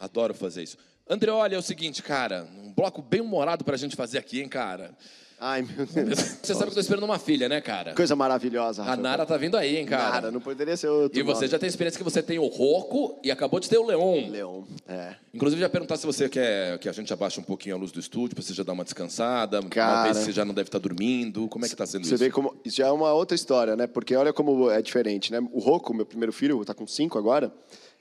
Adoro 0.01 0.33
fazer 0.33 0.62
isso. 0.62 0.79
Andreoli, 1.09 1.55
é 1.55 1.59
o 1.59 1.62
seguinte, 1.62 2.03
cara, 2.03 2.48
um 2.73 2.75
bloco 2.75 3.03
bem 3.03 3.21
humorado 3.21 3.65
pra 3.65 3.77
gente 3.77 3.95
fazer 3.95 4.19
aqui, 4.19 4.41
hein, 4.41 4.49
cara. 4.49 4.97
Ai, 5.45 5.63
meu 5.63 5.85
Deus. 5.85 6.19
Você 6.41 6.55
sabe 6.55 6.67
que 6.67 6.71
eu 6.71 6.75
tô 6.75 6.81
esperando 6.81 7.03
uma 7.03 7.19
filha, 7.19 7.49
né, 7.49 7.61
cara? 7.61 7.95
Coisa 7.95 8.15
maravilhosa. 8.15 8.81
A 8.81 8.85
Rafael. 8.85 9.03
Nara 9.03 9.27
tá 9.27 9.37
vindo 9.37 9.57
aí, 9.57 9.77
hein, 9.77 9.85
cara. 9.85 10.13
Nara, 10.13 10.31
não 10.31 10.41
poderia 10.41 10.77
ser 10.77 10.87
outro. 10.87 11.19
E 11.19 11.23
você 11.23 11.41
nome. 11.41 11.49
já 11.49 11.59
tem 11.59 11.69
experiência 11.69 11.99
que 11.99 12.05
você 12.05 12.23
tem 12.23 12.39
o 12.39 12.47
Roco 12.47 13.19
e 13.25 13.31
acabou 13.31 13.59
de 13.59 13.69
ter 13.69 13.77
o 13.77 13.85
Leon. 13.85 14.31
Leon. 14.31 14.63
É. 14.87 15.17
Inclusive, 15.35 15.61
já 15.61 15.69
perguntar 15.69 15.97
se 15.97 16.07
você 16.07 16.29
quer 16.29 16.79
que 16.79 16.89
a 16.89 16.93
gente 16.93 17.13
abaixe 17.13 17.41
um 17.41 17.43
pouquinho 17.43 17.75
a 17.75 17.79
luz 17.79 17.91
do 17.91 17.99
estúdio, 17.99 18.37
pra 18.37 18.45
você 18.45 18.55
já 18.55 18.63
dar 18.63 18.73
uma 18.73 18.85
descansada. 18.85 19.61
Cara. 19.65 20.05
vez 20.05 20.19
que 20.19 20.25
você 20.27 20.33
já 20.33 20.45
não 20.45 20.55
deve 20.55 20.69
estar 20.69 20.79
dormindo. 20.79 21.49
Como 21.49 21.67
é 21.67 21.69
que 21.69 21.75
tá 21.75 21.87
sendo 21.87 22.07
Você 22.07 22.15
isso? 22.15 22.23
vê 22.23 22.31
como. 22.31 22.55
Isso 22.65 22.77
já 22.77 22.87
é 22.87 22.93
uma 22.93 23.13
outra 23.13 23.35
história, 23.35 23.75
né? 23.75 23.89
Porque 23.89 24.15
olha 24.15 24.33
como 24.33 24.71
é 24.71 24.81
diferente, 24.81 25.33
né? 25.33 25.41
O 25.53 25.59
Rocco, 25.59 25.93
meu 25.93 26.07
primeiro 26.07 26.33
filho, 26.33 26.65
tá 26.65 26.73
com 26.73 26.87
cinco 26.87 27.19
agora, 27.19 27.53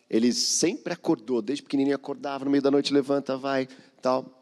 ele 0.07 0.31
sempre 0.31 0.93
acordou, 0.93 1.41
desde 1.41 1.63
pequenininho 1.63 1.95
acordava, 1.95 2.45
no 2.45 2.51
meio 2.51 2.61
da 2.61 2.69
noite 2.69 2.93
levanta, 2.93 3.35
vai, 3.35 3.67
tal. 3.99 4.37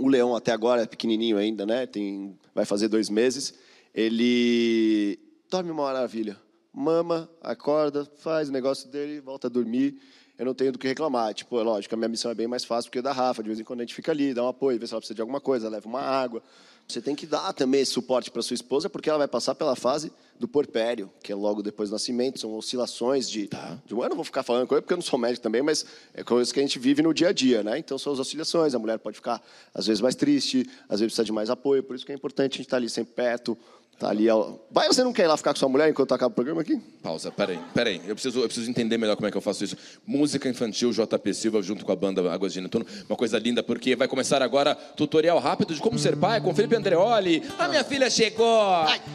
O 0.00 0.08
Leão, 0.08 0.34
até 0.34 0.50
agora, 0.50 0.82
é 0.82 0.86
pequenininho 0.86 1.36
ainda, 1.36 1.66
né? 1.66 1.86
Tem, 1.86 2.34
vai 2.54 2.64
fazer 2.64 2.88
dois 2.88 3.10
meses. 3.10 3.52
Ele 3.94 5.18
dorme 5.50 5.70
uma 5.70 5.82
maravilha. 5.82 6.38
Mama, 6.72 7.28
acorda, 7.42 8.06
faz 8.16 8.48
o 8.48 8.52
negócio 8.52 8.88
dele, 8.88 9.20
volta 9.20 9.48
a 9.48 9.50
dormir. 9.50 10.00
Eu 10.38 10.46
não 10.46 10.54
tenho 10.54 10.72
do 10.72 10.78
que 10.78 10.88
reclamar. 10.88 11.34
Tipo, 11.34 11.60
é 11.60 11.62
lógico, 11.62 11.94
a 11.94 11.98
minha 11.98 12.08
missão 12.08 12.30
é 12.30 12.34
bem 12.34 12.46
mais 12.46 12.64
fácil 12.64 12.90
porque 12.90 13.02
da 13.02 13.12
Rafa. 13.12 13.42
De 13.42 13.50
vez 13.50 13.60
em 13.60 13.64
quando 13.64 13.80
a 13.80 13.82
gente 13.82 13.94
fica 13.94 14.10
ali, 14.10 14.32
dá 14.32 14.42
um 14.42 14.48
apoio, 14.48 14.78
vê 14.78 14.86
se 14.86 14.94
ela 14.94 15.00
precisa 15.00 15.14
de 15.14 15.20
alguma 15.20 15.40
coisa, 15.40 15.68
leva 15.68 15.86
uma 15.86 16.00
água. 16.00 16.42
Você 16.92 17.00
tem 17.00 17.14
que 17.14 17.26
dar 17.26 17.52
também 17.52 17.80
esse 17.80 17.92
suporte 17.92 18.30
para 18.30 18.42
sua 18.42 18.54
esposa, 18.54 18.90
porque 18.90 19.08
ela 19.08 19.18
vai 19.18 19.28
passar 19.28 19.54
pela 19.54 19.76
fase 19.76 20.12
do 20.38 20.48
porpério, 20.48 21.10
que 21.22 21.30
é 21.30 21.34
logo 21.34 21.62
depois 21.62 21.90
do 21.90 21.92
nascimento. 21.92 22.40
São 22.40 22.54
oscilações 22.56 23.28
de, 23.28 23.48
de. 23.48 23.92
Eu 23.92 24.08
não 24.08 24.16
vou 24.16 24.24
ficar 24.24 24.42
falando 24.42 24.66
coisa 24.66 24.80
porque 24.80 24.94
eu 24.94 24.96
não 24.96 25.02
sou 25.02 25.18
médico 25.18 25.42
também, 25.42 25.62
mas 25.62 25.84
é 26.14 26.24
coisa 26.24 26.52
que 26.52 26.58
a 26.58 26.62
gente 26.62 26.78
vive 26.78 27.02
no 27.02 27.12
dia 27.12 27.28
a 27.28 27.32
dia, 27.32 27.62
né? 27.62 27.78
Então 27.78 27.98
são 27.98 28.12
as 28.12 28.18
oscilações. 28.18 28.74
A 28.74 28.78
mulher 28.78 28.98
pode 28.98 29.16
ficar, 29.16 29.42
às 29.74 29.86
vezes, 29.86 30.00
mais 30.00 30.14
triste, 30.14 30.68
às 30.88 31.00
vezes 31.00 31.12
precisa 31.12 31.24
de 31.24 31.32
mais 31.32 31.50
apoio. 31.50 31.82
Por 31.82 31.94
isso 31.94 32.06
que 32.06 32.12
é 32.12 32.14
importante 32.14 32.54
a 32.54 32.56
gente 32.56 32.66
estar 32.66 32.78
ali 32.78 32.88
sempre 32.88 33.12
perto. 33.14 33.56
Tá 34.00 34.08
ali. 34.08 34.28
Vai, 34.70 34.88
você 34.88 35.04
não 35.04 35.12
quer 35.12 35.24
ir 35.24 35.26
lá 35.26 35.36
ficar 35.36 35.52
com 35.52 35.58
sua 35.58 35.68
mulher 35.68 35.90
enquanto 35.90 36.14
acaba 36.14 36.32
o 36.32 36.34
programa 36.34 36.62
aqui? 36.62 36.80
Pausa, 37.02 37.30
peraí, 37.30 37.58
peraí. 37.74 38.00
Eu 38.06 38.14
preciso, 38.14 38.40
eu 38.40 38.46
preciso 38.46 38.70
entender 38.70 38.96
melhor 38.96 39.14
como 39.14 39.28
é 39.28 39.30
que 39.30 39.36
eu 39.36 39.42
faço 39.42 39.62
isso. 39.62 39.76
Música 40.06 40.48
infantil 40.48 40.90
JP 40.90 41.34
Silva 41.34 41.60
junto 41.60 41.84
com 41.84 41.92
a 41.92 41.96
banda 41.96 42.32
Águas 42.32 42.54
de 42.54 42.62
Netuno. 42.62 42.86
Uma 43.06 43.16
coisa 43.16 43.38
linda, 43.38 43.62
porque 43.62 43.94
vai 43.94 44.08
começar 44.08 44.40
agora 44.40 44.74
tutorial 44.74 45.38
rápido 45.38 45.74
de 45.74 45.80
como 45.82 45.98
ser 45.98 46.16
pai 46.16 46.40
com 46.40 46.54
Felipe 46.54 46.74
Andreoli. 46.74 47.42
A 47.58 47.68
minha 47.68 47.84
filha 47.84 48.08
chegou! 48.08 48.58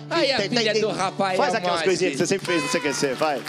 Ai, 0.08 0.32
a 0.32 0.38
Tem- 0.38 0.50
filha 0.50 0.74
tem- 0.74 0.82
do 0.84 0.90
Rafael 0.90 1.36
Faz 1.36 1.56
aquelas 1.56 1.82
coisinhas 1.82 2.12
que 2.14 2.20
você 2.20 2.28
sempre 2.28 2.46
fez 2.46 2.62
no 2.62 2.70
CQC, 2.70 3.14
vai. 3.16 3.42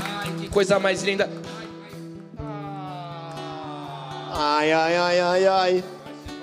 Ai, 0.00 0.32
que 0.40 0.48
coisa 0.48 0.78
mais 0.78 1.02
linda. 1.02 1.28
Ai, 4.42 4.72
ai, 4.72 4.96
ai, 4.96 5.20
ai, 5.20 5.46
ai. 5.46 5.84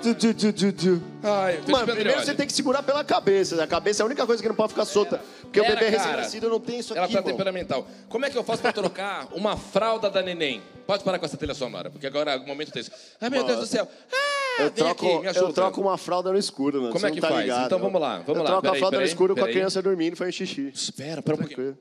Du, 0.00 0.14
du, 0.14 0.32
du, 0.32 0.52
du, 0.52 0.72
du. 0.72 1.02
Ai, 1.20 1.60
Mano, 1.66 1.92
primeiro 1.92 2.20
você 2.20 2.32
tem 2.32 2.46
que 2.46 2.52
segurar 2.52 2.80
pela 2.84 3.02
cabeça. 3.02 3.60
A 3.60 3.66
cabeça 3.66 4.00
é 4.00 4.04
a 4.04 4.06
única 4.06 4.24
coisa 4.24 4.40
que 4.40 4.48
não 4.48 4.54
pode 4.54 4.68
ficar 4.72 4.84
solta. 4.84 5.20
Porque 5.42 5.60
Pera, 5.60 5.74
o 5.74 5.76
bebê 5.76 5.90
recém-nascido 5.90 6.48
não 6.48 6.60
tem 6.60 6.78
isso 6.78 6.94
Ela 6.94 7.06
aqui, 7.06 7.14
tá 7.14 7.18
irmão. 7.18 7.32
temperamental. 7.32 7.84
Como 8.08 8.24
é 8.24 8.30
que 8.30 8.38
eu 8.38 8.44
faço 8.44 8.62
pra 8.62 8.72
trocar 8.72 9.26
uma 9.32 9.56
fralda 9.56 10.08
da 10.08 10.22
neném? 10.22 10.62
Pode 10.86 11.02
parar 11.02 11.18
com 11.18 11.24
essa 11.26 11.36
trilha 11.36 11.54
sonora, 11.54 11.90
porque 11.90 12.06
agora 12.06 12.34
é 12.34 12.36
o 12.36 12.46
momento 12.46 12.70
tenso. 12.70 12.92
Ai, 13.20 13.28
meu 13.30 13.40
Mano, 13.42 13.54
Deus 13.56 13.68
do 13.68 13.74
céu. 13.74 13.88
Ah, 14.12 14.62
Eu 14.62 14.70
troco, 14.70 15.06
aqui, 15.06 15.18
me 15.20 15.26
ajuda. 15.28 15.46
eu 15.46 15.52
troco 15.52 15.80
uma 15.80 15.98
fralda 15.98 16.30
no 16.30 16.38
escuro, 16.38 16.80
mano. 16.82 16.92
Como 16.92 17.04
é 17.04 17.10
que 17.10 17.20
tá 17.20 17.28
faz? 17.28 17.40
ligado. 17.40 17.66
Então 17.66 17.78
vamos 17.80 18.00
lá, 18.00 18.18
vamos 18.18 18.36
eu 18.36 18.42
lá. 18.44 18.50
troco 18.50 18.62
Peraí, 18.62 18.76
a 18.76 18.78
fralda 18.78 18.96
peraí, 18.98 19.06
no 19.08 19.12
escuro 19.12 19.34
com 19.34 19.44
a 19.44 19.48
criança 19.48 19.82
dormindo, 19.82 20.16
faz 20.16 20.28
um 20.28 20.32
xixi. 20.32 20.70
Espera, 20.72 21.20
pera 21.20 21.34
um 21.36 21.40
pouquinho. 21.40 21.76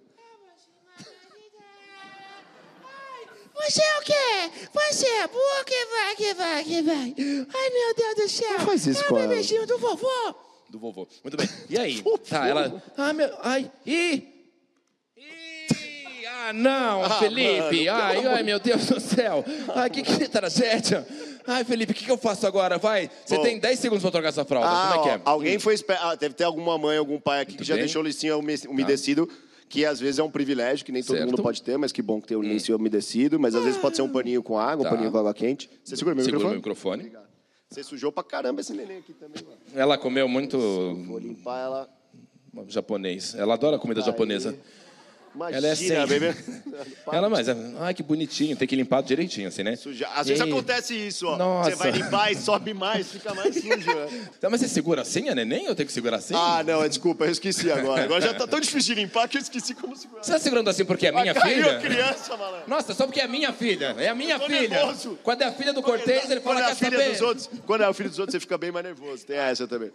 Você 3.56 3.82
é 3.84 3.98
o 4.00 4.02
quê? 4.04 4.14
Você 4.74 5.06
é 5.08 5.28
burro 5.28 5.66
que 5.66 5.86
vai, 5.86 6.16
que 6.16 6.34
vai, 6.34 6.64
que 6.64 6.82
vai. 6.82 7.16
Ai, 7.54 7.70
meu 7.70 7.94
Deus 7.96 8.16
do 8.16 8.30
céu. 8.30 8.58
Não 8.60 8.66
faz 8.66 8.88
isso 8.88 9.02
é 9.02 9.04
com 9.08 9.16
o 9.16 9.18
ela. 9.20 9.28
bebezinho 9.28 9.66
do 9.68 9.78
vovô. 9.78 10.36
Do 10.70 10.80
vovô. 10.80 11.08
Muito 11.24 11.38
bem. 11.38 11.50
E 11.70 11.78
aí? 11.78 12.04
tá, 12.30 12.48
ela... 12.48 12.84
Ah, 12.98 13.14
meu... 13.14 13.30
Ai, 13.42 13.72
ih... 13.86 14.24
Ih, 15.18 16.26
Ah, 16.28 16.54
não, 16.54 17.04
Ah, 17.04 17.10
Felipe. 17.20 17.86
mano, 17.86 17.92
ai, 18.04 18.26
ai, 18.28 18.44
meu 18.44 18.60
Deus 18.60 18.86
do 18.86 19.00
céu. 19.00 19.44
Ai, 19.76 19.90
que, 19.90 20.02
que 20.04 20.28
tragédia. 20.28 21.06
Ai, 21.46 21.64
Felipe, 21.64 21.94
o 21.94 21.96
que, 21.96 22.04
que 22.06 22.12
eu 22.12 22.18
faço 22.18 22.46
agora? 22.46 22.78
Vai. 22.78 23.10
Você 23.26 23.38
tem 23.40 23.58
10 23.60 23.80
segundos 23.80 24.02
pra 24.02 24.12
trocar 24.12 24.30
essa 24.30 24.44
fralda. 24.46 24.68
Ah, 24.70 24.90
Como 24.94 25.00
é 25.00 25.04
que 25.04 25.10
é? 25.10 25.22
ó, 25.26 25.30
alguém 25.32 25.58
foi 25.60 25.74
esper... 25.74 25.98
ah, 26.02 26.16
deve 26.16 26.36
ter 26.36 26.44
alguma 26.44 26.78
mãe, 26.78 26.98
algum 26.98 27.20
pai 27.20 27.42
aqui 27.42 27.56
que 27.56 27.64
já 27.64 27.76
bem. 27.76 27.84
deixou 27.84 28.02
o 28.02 28.06
licinho 28.06 28.38
ume- 28.40 28.60
umedecido, 28.68 29.28
que 29.70 29.86
às 29.86 30.00
vezes 30.00 30.20
é 30.20 30.24
um 30.24 30.32
privilégio, 30.32 30.86
que 30.86 30.92
nem 30.92 31.04
todo 31.04 31.18
Certo. 31.18 31.30
mundo 31.30 31.44
pode 31.44 31.62
ter, 31.62 31.78
mas 31.78 31.92
que 31.92 32.02
bom 32.02 32.22
que 32.22 32.28
tem 32.28 32.38
o 32.38 32.42
licinho 32.42 32.78
umedecido, 32.78 33.40
mas 33.40 33.54
às 33.56 33.64
vezes 33.64 33.80
pode 33.80 33.96
ser 33.96 34.02
um 34.02 34.10
paninho 34.10 34.42
com 34.42 34.58
água, 34.58 34.84
Tá. 34.86 34.90
um 34.92 34.94
paninho 34.96 35.12
com 35.12 35.18
água 35.18 35.34
quente. 35.34 35.70
Você 35.84 35.96
segura 35.98 36.16
meu 36.16 36.24
Segura 36.24 36.48
o 36.48 36.54
microfone? 36.56 37.04
meu 37.04 37.12
microfone. 37.12 37.28
Você 37.70 37.84
sujou 37.84 38.12
pra 38.14 38.24
caramba 38.24 38.62
esse 38.62 38.72
neném 38.74 39.00
aqui 39.00 39.12
também, 39.14 39.44
mano. 39.44 39.58
Ela 39.76 39.98
comeu 39.98 40.28
muito 40.30 40.58
Vou 41.06 41.20
limpar 41.20 41.60
ela. 41.62 41.90
japonês. 42.70 43.36
Ela 43.36 43.56
adora 43.56 43.78
comida 43.78 44.02
japonesa. 44.02 44.58
Imagina, 45.36 45.58
Ela 45.58 45.68
é 45.68 45.72
assim. 45.72 46.08
bebê. 46.08 46.36
Ela, 47.12 47.30
mas, 47.30 47.48
ai, 47.80 47.94
que 47.94 48.02
bonitinho, 48.02 48.56
tem 48.56 48.68
que 48.68 48.76
limpar 48.76 49.02
direitinho, 49.04 49.48
assim, 49.48 49.62
né? 49.64 49.76
Suja- 49.76 50.08
Às 50.16 50.28
vezes 50.28 50.44
Ei. 50.44 50.50
acontece 50.52 50.94
isso, 50.96 51.28
ó. 51.28 51.38
Nossa. 51.38 51.70
Você 51.72 51.76
vai 51.76 51.92
limpar 51.92 52.32
e 52.32 52.36
sobe 52.36 52.74
mais, 52.74 53.12
fica 53.12 53.34
mais 53.34 53.54
sujo. 53.62 53.70
né? 53.96 54.28
Tá, 54.42 54.50
mas 54.50 54.62
você 54.62 54.68
segura 54.68 55.02
assim 55.04 55.30
a 55.30 55.36
neném 55.36 55.68
ou 55.70 55.76
tenho 55.76 55.86
que 55.88 55.94
segurar 55.94 56.18
assim? 56.18 56.34
Ah, 56.36 56.64
não, 56.66 56.88
desculpa, 56.88 57.26
eu 57.26 57.32
esqueci 57.32 57.72
agora. 57.72 58.04
Agora 58.04 58.22
já 58.22 58.34
tá 58.34 58.48
tão 58.48 58.60
difícil 58.60 58.96
de 58.96 59.02
limpar 59.02 59.28
que 59.28 59.38
eu 59.38 59.42
esqueci 59.42 59.74
como 59.76 59.96
segurar. 59.96 60.24
Você 60.24 60.32
tá 60.32 60.40
segurando 60.40 60.70
assim 60.70 60.84
porque 60.86 61.08
é 61.08 61.12
minha 61.12 61.32
Ah, 61.32 61.36
caiu 61.36 61.56
filha? 61.64 61.78
a 61.78 61.82
criança, 61.82 62.38
malandro. 62.38 62.64
Nossa, 62.68 62.94
só 62.94 63.06
porque 63.06 63.20
é 63.22 63.28
minha 63.28 63.54
filha. 63.54 63.96
É 64.00 64.08
a 64.10 64.16
minha 64.16 64.40
filha. 64.40 64.68
nervoso. 64.70 65.20
Quando 65.24 65.42
é 65.42 65.46
a 65.46 65.52
filha 65.52 65.74
do 65.74 65.82
Cortez, 65.84 66.30
ele 66.32 66.42
fala, 66.42 66.62
é 66.62 66.64
a 66.64 66.68
quer 66.68 66.76
filha 66.76 66.98
saber? 66.98 67.12
dos 67.12 67.22
outros, 67.22 67.50
quando 67.66 67.82
é 67.84 67.90
o 67.90 67.94
filho 67.94 68.10
dos 68.10 68.20
outros, 68.20 68.34
você 68.34 68.40
fica 68.40 68.58
bem 68.58 68.72
mais 68.72 68.86
nervoso. 68.86 69.26
Tem 69.26 69.38
essa 69.38 69.68
também. 69.68 69.92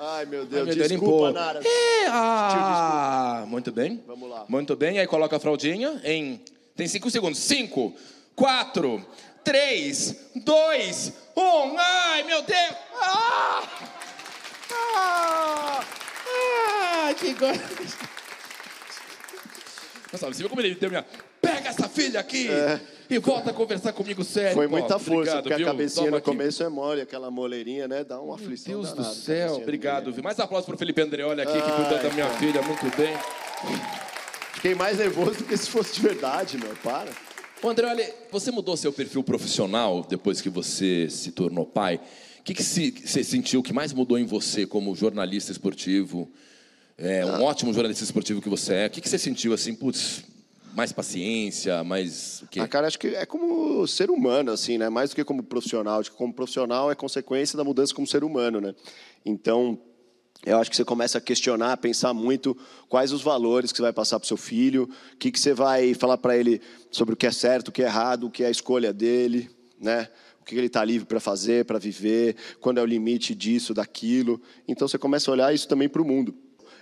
Ai, 0.00 0.24
meu 0.26 0.46
Deus, 0.46 0.64
Meu 0.64 0.76
Deus, 0.76 0.88
desculpa, 0.88 1.26
limpou. 1.26 1.32
Nara. 1.32 1.60
É, 1.60 2.06
ah, 2.06 3.44
muito 3.48 3.72
bem. 3.72 4.00
Vamos 4.06 4.30
lá. 4.30 4.44
Muito 4.48 4.76
bem, 4.76 5.00
aí 5.00 5.06
coloca 5.08 5.36
a 5.36 5.40
fraldinha 5.40 6.00
em... 6.04 6.40
Tem 6.76 6.86
cinco 6.86 7.10
segundos. 7.10 7.40
Cinco, 7.40 7.92
quatro, 8.36 9.04
três, 9.42 10.14
dois, 10.36 11.12
um. 11.36 11.76
Ai, 11.76 12.22
meu 12.22 12.42
Deus! 12.42 12.74
Ah! 12.94 13.68
Ah! 14.72 15.84
Ah, 16.30 17.14
que 17.14 17.34
coisa... 17.34 17.60
Nossa, 20.12 20.26
você 20.28 20.38
viu 20.38 20.48
como 20.48 20.60
ele 20.60 20.76
deu 20.76 20.90
minha... 20.90 21.04
Pega 21.40 21.70
essa 21.70 21.88
filha 21.88 22.20
aqui 22.20 22.48
e 23.10 23.18
volta 23.18 23.50
a 23.50 23.52
conversar 23.52 23.92
comigo 23.92 24.22
sério. 24.24 24.54
Foi 24.54 24.66
muita 24.66 24.98
força, 24.98 25.12
obrigado, 25.12 25.42
porque 25.44 25.56
viu? 25.56 25.66
a 25.66 25.70
cabecinha 25.70 26.04
Toma 26.04 26.10
no 26.10 26.16
aqui. 26.18 26.24
começo 26.26 26.62
é 26.62 26.68
mole, 26.68 27.00
aquela 27.00 27.30
moleirinha, 27.30 27.88
né? 27.88 28.04
Dá 28.04 28.20
uma 28.20 28.34
aflição 28.34 28.72
Deus 28.74 28.90
do 28.90 28.96
danada, 28.96 29.14
céu, 29.14 29.56
do 29.56 29.62
obrigado, 29.62 29.96
menino. 30.00 30.14
viu? 30.14 30.24
Mais 30.24 30.38
aplausos 30.40 30.66
pro 30.66 30.76
Felipe 30.76 31.00
Andreoli 31.00 31.40
aqui, 31.40 31.52
que 31.52 31.72
cuidou 31.72 31.98
da 32.02 32.10
minha 32.10 32.28
filha 32.30 32.60
muito 32.62 32.96
bem. 32.96 33.16
Fiquei 34.54 34.74
mais 34.74 34.98
nervoso 34.98 35.38
do 35.38 35.44
que 35.44 35.56
se 35.56 35.68
fosse 35.70 35.94
de 35.94 36.00
verdade, 36.00 36.58
meu. 36.58 36.74
Para. 36.82 37.10
Ô 37.62 37.68
Andreoli, 37.68 38.04
você 38.30 38.50
mudou 38.50 38.76
seu 38.76 38.92
perfil 38.92 39.22
profissional 39.22 40.04
depois 40.08 40.40
que 40.40 40.48
você 40.48 41.08
se 41.10 41.32
tornou 41.32 41.64
pai? 41.66 42.00
O 42.40 42.42
que, 42.42 42.54
que 42.54 42.62
se- 42.62 42.94
você 43.04 43.22
sentiu 43.24 43.62
que 43.62 43.72
mais 43.72 43.92
mudou 43.92 44.18
em 44.18 44.24
você 44.24 44.66
como 44.66 44.94
jornalista 44.94 45.52
esportivo? 45.52 46.30
É, 46.96 47.24
um 47.24 47.42
ótimo 47.42 47.72
jornalista 47.72 48.02
esportivo 48.04 48.40
que 48.40 48.48
você 48.48 48.74
é. 48.74 48.86
O 48.86 48.90
que, 48.90 49.00
que 49.00 49.08
você 49.08 49.18
sentiu 49.18 49.52
assim, 49.52 49.74
putz, 49.74 50.24
mais 50.74 50.92
paciência, 50.92 51.82
mais 51.84 52.42
o 52.42 52.46
quê? 52.48 52.60
Ah, 52.60 52.68
cara, 52.68 52.86
acho 52.86 52.98
que 52.98 53.08
é 53.08 53.26
como 53.26 53.86
ser 53.86 54.10
humano, 54.10 54.52
assim, 54.52 54.78
né? 54.78 54.88
Mais 54.88 55.10
do 55.10 55.16
que 55.16 55.24
como 55.24 55.42
profissional. 55.42 56.00
Acho 56.00 56.10
que 56.10 56.16
como 56.16 56.32
profissional 56.32 56.90
é 56.90 56.94
consequência 56.94 57.56
da 57.56 57.64
mudança 57.64 57.94
como 57.94 58.06
ser 58.06 58.24
humano, 58.24 58.60
né? 58.60 58.74
Então, 59.24 59.78
eu 60.44 60.56
acho 60.58 60.70
que 60.70 60.76
você 60.76 60.84
começa 60.84 61.18
a 61.18 61.20
questionar, 61.20 61.72
a 61.72 61.76
pensar 61.76 62.14
muito 62.14 62.56
quais 62.88 63.12
os 63.12 63.22
valores 63.22 63.72
que 63.72 63.78
você 63.78 63.82
vai 63.82 63.92
passar 63.92 64.18
para 64.18 64.24
o 64.24 64.28
seu 64.28 64.36
filho, 64.36 64.88
o 65.12 65.16
que, 65.16 65.32
que 65.32 65.40
você 65.40 65.52
vai 65.52 65.94
falar 65.94 66.18
para 66.18 66.36
ele 66.36 66.60
sobre 66.90 67.14
o 67.14 67.16
que 67.16 67.26
é 67.26 67.32
certo, 67.32 67.68
o 67.68 67.72
que 67.72 67.82
é 67.82 67.86
errado, 67.86 68.24
o 68.24 68.30
que 68.30 68.44
é 68.44 68.46
a 68.46 68.50
escolha 68.50 68.92
dele, 68.92 69.50
né? 69.80 70.08
O 70.40 70.44
que 70.44 70.54
ele 70.54 70.68
está 70.68 70.84
livre 70.84 71.06
para 71.06 71.20
fazer, 71.20 71.64
para 71.64 71.78
viver, 71.78 72.36
quando 72.60 72.78
é 72.78 72.82
o 72.82 72.86
limite 72.86 73.34
disso, 73.34 73.74
daquilo. 73.74 74.40
Então, 74.66 74.86
você 74.86 74.96
começa 74.96 75.30
a 75.30 75.32
olhar 75.32 75.54
isso 75.54 75.68
também 75.68 75.88
para 75.88 76.00
o 76.00 76.04
mundo. 76.04 76.34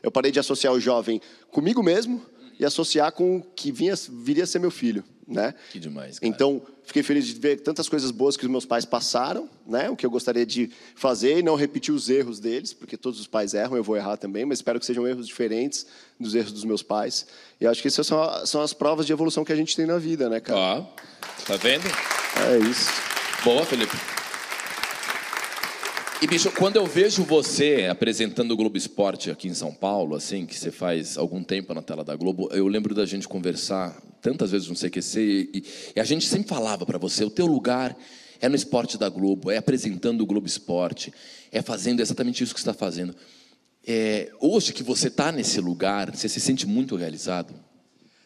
Eu 0.02 0.10
parei 0.10 0.30
de 0.30 0.38
associar 0.38 0.72
o 0.72 0.78
jovem 0.78 1.20
comigo 1.50 1.82
mesmo 1.82 2.22
e 2.58 2.64
associar 2.64 3.12
com 3.12 3.36
o 3.36 3.42
que 3.42 3.70
vinha, 3.70 3.94
viria 4.08 4.44
a 4.44 4.46
ser 4.46 4.58
meu 4.58 4.70
filho, 4.70 5.04
né? 5.26 5.54
Que 5.70 5.78
demais, 5.78 6.18
cara. 6.18 6.32
Então, 6.32 6.62
fiquei 6.84 7.02
feliz 7.02 7.26
de 7.26 7.34
ver 7.34 7.60
tantas 7.60 7.88
coisas 7.88 8.10
boas 8.10 8.36
que 8.36 8.44
os 8.44 8.50
meus 8.50 8.64
pais 8.64 8.84
passaram, 8.84 9.48
né? 9.66 9.90
O 9.90 9.96
que 9.96 10.06
eu 10.06 10.10
gostaria 10.10 10.46
de 10.46 10.70
fazer 10.94 11.38
e 11.38 11.42
não 11.42 11.54
repetir 11.54 11.92
os 11.92 12.08
erros 12.08 12.40
deles, 12.40 12.72
porque 12.72 12.96
todos 12.96 13.20
os 13.20 13.26
pais 13.26 13.54
erram, 13.54 13.76
eu 13.76 13.84
vou 13.84 13.96
errar 13.96 14.16
também, 14.16 14.44
mas 14.44 14.58
espero 14.58 14.80
que 14.80 14.86
sejam 14.86 15.06
erros 15.06 15.26
diferentes 15.26 15.86
dos 16.18 16.34
erros 16.34 16.52
dos 16.52 16.64
meus 16.64 16.82
pais. 16.82 17.26
E 17.60 17.66
acho 17.66 17.82
que 17.82 17.88
essas 17.88 18.06
são, 18.06 18.46
são 18.46 18.60
as 18.62 18.72
provas 18.72 19.06
de 19.06 19.12
evolução 19.12 19.44
que 19.44 19.52
a 19.52 19.56
gente 19.56 19.76
tem 19.76 19.86
na 19.86 19.98
vida, 19.98 20.28
né, 20.28 20.40
cara? 20.40 20.58
Ó, 20.58 20.80
tá 21.46 21.56
vendo? 21.56 21.84
É 22.48 22.58
isso. 22.58 22.90
Boa, 23.44 23.64
Felipe. 23.64 24.15
E, 26.22 26.26
bicho, 26.26 26.50
quando 26.50 26.76
eu 26.76 26.86
vejo 26.86 27.22
você 27.24 27.88
apresentando 27.90 28.52
o 28.52 28.56
Globo 28.56 28.78
Esporte 28.78 29.30
aqui 29.30 29.48
em 29.48 29.54
São 29.54 29.74
Paulo, 29.74 30.16
assim, 30.16 30.46
que 30.46 30.58
você 30.58 30.70
faz 30.70 31.18
algum 31.18 31.42
tempo 31.44 31.74
na 31.74 31.82
tela 31.82 32.02
da 32.02 32.16
Globo, 32.16 32.48
eu 32.52 32.66
lembro 32.68 32.94
da 32.94 33.04
gente 33.04 33.28
conversar 33.28 34.00
tantas 34.22 34.50
vezes 34.50 34.66
no 34.66 34.74
CQC 34.74 35.20
e, 35.52 35.64
e 35.94 36.00
a 36.00 36.04
gente 36.04 36.26
sempre 36.26 36.48
falava 36.48 36.86
para 36.86 36.96
você, 36.96 37.22
o 37.22 37.28
teu 37.28 37.44
lugar 37.44 37.94
é 38.40 38.48
no 38.48 38.56
esporte 38.56 38.96
da 38.96 39.10
Globo, 39.10 39.50
é 39.50 39.58
apresentando 39.58 40.22
o 40.22 40.26
Globo 40.26 40.46
Esporte, 40.46 41.12
é 41.52 41.60
fazendo 41.60 42.00
exatamente 42.00 42.42
isso 42.42 42.54
que 42.54 42.60
você 42.60 42.70
está 42.70 42.78
fazendo. 42.78 43.14
É, 43.86 44.32
hoje 44.40 44.72
que 44.72 44.82
você 44.82 45.08
está 45.08 45.30
nesse 45.30 45.60
lugar, 45.60 46.16
você 46.16 46.30
se 46.30 46.40
sente 46.40 46.66
muito 46.66 46.96
realizado? 46.96 47.52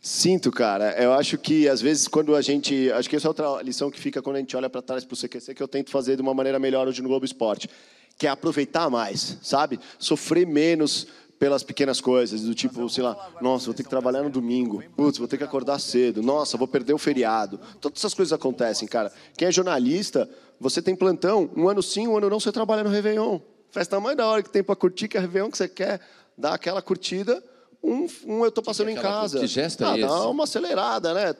Sinto, 0.00 0.50
cara. 0.50 0.92
Eu 1.00 1.12
acho 1.12 1.36
que, 1.36 1.68
às 1.68 1.82
vezes, 1.82 2.08
quando 2.08 2.34
a 2.34 2.40
gente. 2.40 2.90
Acho 2.92 3.08
que 3.08 3.16
essa 3.16 3.26
é 3.26 3.28
outra 3.28 3.62
lição 3.62 3.90
que 3.90 4.00
fica 4.00 4.22
quando 4.22 4.36
a 4.36 4.38
gente 4.38 4.56
olha 4.56 4.70
para 4.70 4.80
trás 4.80 5.04
para 5.04 5.14
o 5.14 5.16
CQC, 5.16 5.54
que 5.54 5.62
eu 5.62 5.68
tento 5.68 5.90
fazer 5.90 6.16
de 6.16 6.22
uma 6.22 6.32
maneira 6.32 6.58
melhor 6.58 6.88
hoje 6.88 7.02
no 7.02 7.08
Globo 7.08 7.24
Esporte, 7.24 7.68
que 8.16 8.26
é 8.26 8.30
aproveitar 8.30 8.88
mais, 8.88 9.36
sabe? 9.42 9.78
Sofrer 9.98 10.46
menos 10.46 11.06
pelas 11.38 11.62
pequenas 11.62 12.00
coisas, 12.00 12.42
do 12.42 12.54
tipo, 12.54 12.86
sei 12.90 13.02
lá, 13.02 13.30
nossa, 13.40 13.64
vou 13.66 13.74
ter 13.74 13.82
que 13.82 13.88
trabalhar 13.88 14.22
no 14.22 14.28
domingo, 14.28 14.82
putz, 14.94 15.16
vou 15.16 15.26
ter 15.26 15.38
que 15.38 15.44
acordar 15.44 15.78
cedo, 15.78 16.22
nossa, 16.22 16.58
vou 16.58 16.68
perder 16.68 16.92
o 16.92 16.98
feriado. 16.98 17.58
Todas 17.80 17.98
essas 17.98 18.12
coisas 18.12 18.30
acontecem, 18.30 18.86
cara. 18.86 19.10
Quem 19.38 19.48
é 19.48 19.52
jornalista, 19.52 20.28
você 20.60 20.82
tem 20.82 20.94
plantão, 20.94 21.50
um 21.56 21.66
ano 21.66 21.82
sim, 21.82 22.06
um 22.06 22.14
ano 22.14 22.28
não, 22.28 22.38
você 22.38 22.52
trabalha 22.52 22.84
no 22.84 22.90
Réveillon. 22.90 23.40
Festa 23.70 23.98
mais 23.98 24.18
da 24.18 24.26
hora 24.26 24.42
que 24.42 24.50
tem 24.50 24.62
para 24.62 24.76
curtir, 24.76 25.08
que 25.08 25.16
é 25.16 25.20
Réveillon 25.20 25.50
que 25.50 25.56
você 25.56 25.66
quer 25.66 26.00
dar 26.36 26.52
aquela 26.52 26.82
curtida. 26.82 27.42
Um, 27.82 28.06
um 28.26 28.44
eu 28.44 28.52
tô 28.52 28.62
passando 28.62 28.90
em 28.90 28.94
casa. 28.94 29.40
que 29.40 29.46
gesto 29.46 29.82
é 29.82 29.86
ah, 29.86 29.98
esse? 29.98 30.06
Dá 30.06 30.28
uma 30.28 30.44
acelerada, 30.44 31.14
né? 31.14 31.34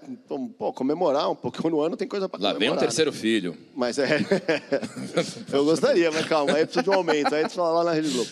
Pô, 0.57 0.72
comemorar 0.72 1.31
um 1.31 1.35
pouco 1.35 1.68
no 1.68 1.81
ano 1.83 1.96
tem 1.96 2.09
coisa 2.09 2.29
para 2.29 2.40
Lá 2.40 2.55
comemorar. 2.55 2.76
vem 2.76 2.76
um 2.76 2.81
terceiro 2.81 3.12
filho. 3.12 3.55
Mas 3.74 3.98
é. 3.98 4.20
eu 5.53 5.64
gostaria, 5.66 6.11
mas 6.11 6.26
calma, 6.26 6.55
aí 6.55 6.64
precisa 6.64 6.83
de 6.83 6.88
um 6.88 6.94
aumento, 6.94 7.35
aí 7.35 7.44
tu 7.46 7.53
fala 7.53 7.79
lá 7.79 7.85
na 7.85 7.92
Rede 7.92 8.09
Globo. 8.09 8.31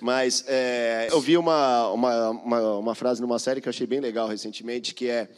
Mas 0.00 0.44
é, 0.48 1.08
eu 1.10 1.20
vi 1.20 1.36
uma, 1.36 1.88
uma, 1.90 2.30
uma, 2.30 2.78
uma 2.78 2.94
frase 2.94 3.20
numa 3.20 3.38
série 3.38 3.60
que 3.60 3.68
eu 3.68 3.70
achei 3.70 3.86
bem 3.86 4.00
legal 4.00 4.26
recentemente, 4.26 4.94
que 4.94 5.08
é 5.08 5.28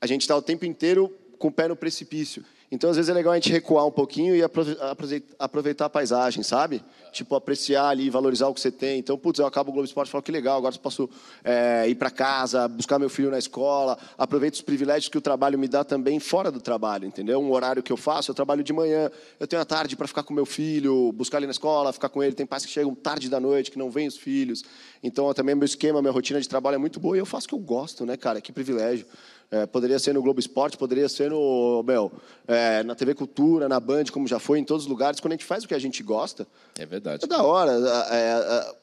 a 0.00 0.06
gente 0.06 0.20
está 0.20 0.36
o 0.36 0.42
tempo 0.42 0.64
inteiro 0.64 1.12
com 1.38 1.48
o 1.48 1.52
pé 1.52 1.66
no 1.66 1.74
precipício. 1.74 2.44
Então, 2.74 2.90
às 2.90 2.96
vezes, 2.96 3.08
é 3.08 3.14
legal 3.14 3.32
a 3.32 3.36
gente 3.36 3.52
recuar 3.52 3.86
um 3.86 3.90
pouquinho 3.90 4.34
e 4.34 4.42
aprove- 4.42 4.76
aprove- 4.80 5.22
aproveitar 5.38 5.84
a 5.84 5.88
paisagem, 5.88 6.42
sabe? 6.42 6.82
Tipo, 7.12 7.36
apreciar 7.36 7.88
ali, 7.88 8.10
valorizar 8.10 8.48
o 8.48 8.54
que 8.54 8.60
você 8.60 8.70
tem. 8.72 8.98
Então, 8.98 9.16
putz, 9.16 9.38
eu 9.38 9.46
acabo 9.46 9.70
o 9.70 9.72
Globo 9.72 9.86
Esporte 9.86 10.08
e 10.08 10.10
falo 10.10 10.22
que 10.22 10.32
legal, 10.32 10.58
agora 10.58 10.74
eu 10.74 10.80
posso 10.80 11.08
é, 11.44 11.88
ir 11.88 11.94
para 11.94 12.10
casa, 12.10 12.66
buscar 12.66 12.98
meu 12.98 13.08
filho 13.08 13.30
na 13.30 13.38
escola, 13.38 13.96
aproveito 14.18 14.54
os 14.54 14.60
privilégios 14.60 15.08
que 15.08 15.16
o 15.16 15.20
trabalho 15.20 15.56
me 15.56 15.68
dá 15.68 15.84
também 15.84 16.18
fora 16.18 16.50
do 16.50 16.60
trabalho, 16.60 17.06
entendeu? 17.06 17.40
Um 17.40 17.52
horário 17.52 17.80
que 17.80 17.92
eu 17.92 17.96
faço, 17.96 18.32
eu 18.32 18.34
trabalho 18.34 18.64
de 18.64 18.72
manhã, 18.72 19.08
eu 19.38 19.46
tenho 19.46 19.62
a 19.62 19.64
tarde 19.64 19.94
para 19.94 20.08
ficar 20.08 20.24
com 20.24 20.34
meu 20.34 20.44
filho, 20.44 21.12
buscar 21.12 21.36
ele 21.38 21.46
na 21.46 21.52
escola, 21.52 21.92
ficar 21.92 22.08
com 22.08 22.22
ele. 22.24 22.34
Tem 22.34 22.44
pais 22.44 22.66
que 22.66 22.72
chegam 22.72 22.92
tarde 22.92 23.28
da 23.28 23.38
noite, 23.38 23.70
que 23.70 23.78
não 23.78 23.88
vêm 23.88 24.08
os 24.08 24.16
filhos. 24.16 24.64
Então, 25.00 25.32
também 25.32 25.54
meu 25.54 25.64
esquema, 25.64 26.02
minha 26.02 26.12
rotina 26.12 26.40
de 26.40 26.48
trabalho 26.48 26.74
é 26.74 26.78
muito 26.78 26.98
boa 26.98 27.16
e 27.16 27.20
eu 27.20 27.26
faço 27.26 27.46
o 27.46 27.48
que 27.50 27.54
eu 27.54 27.58
gosto, 27.60 28.04
né, 28.04 28.16
cara? 28.16 28.40
Que 28.40 28.50
privilégio. 28.50 29.06
É, 29.50 29.66
poderia 29.66 29.98
ser 29.98 30.12
no 30.14 30.22
Globo 30.22 30.40
Esporte, 30.40 30.76
poderia 30.76 31.08
ser 31.08 31.30
no, 31.30 31.82
meu, 31.82 32.10
é, 32.48 32.82
na 32.82 32.94
TV 32.94 33.14
Cultura, 33.14 33.68
na 33.68 33.78
Band, 33.78 34.04
como 34.12 34.26
já 34.26 34.38
foi 34.38 34.58
em 34.58 34.64
todos 34.64 34.84
os 34.84 34.90
lugares. 34.90 35.20
Quando 35.20 35.32
a 35.32 35.36
gente 35.36 35.44
faz 35.44 35.64
o 35.64 35.68
que 35.68 35.74
a 35.74 35.78
gente 35.78 36.02
gosta, 36.02 36.46
É 36.78 36.84
verdade. 36.84 37.24
é 37.24 37.26
da 37.26 37.42
hora. 37.42 37.72
É, 38.10 38.16
é, 38.16 38.74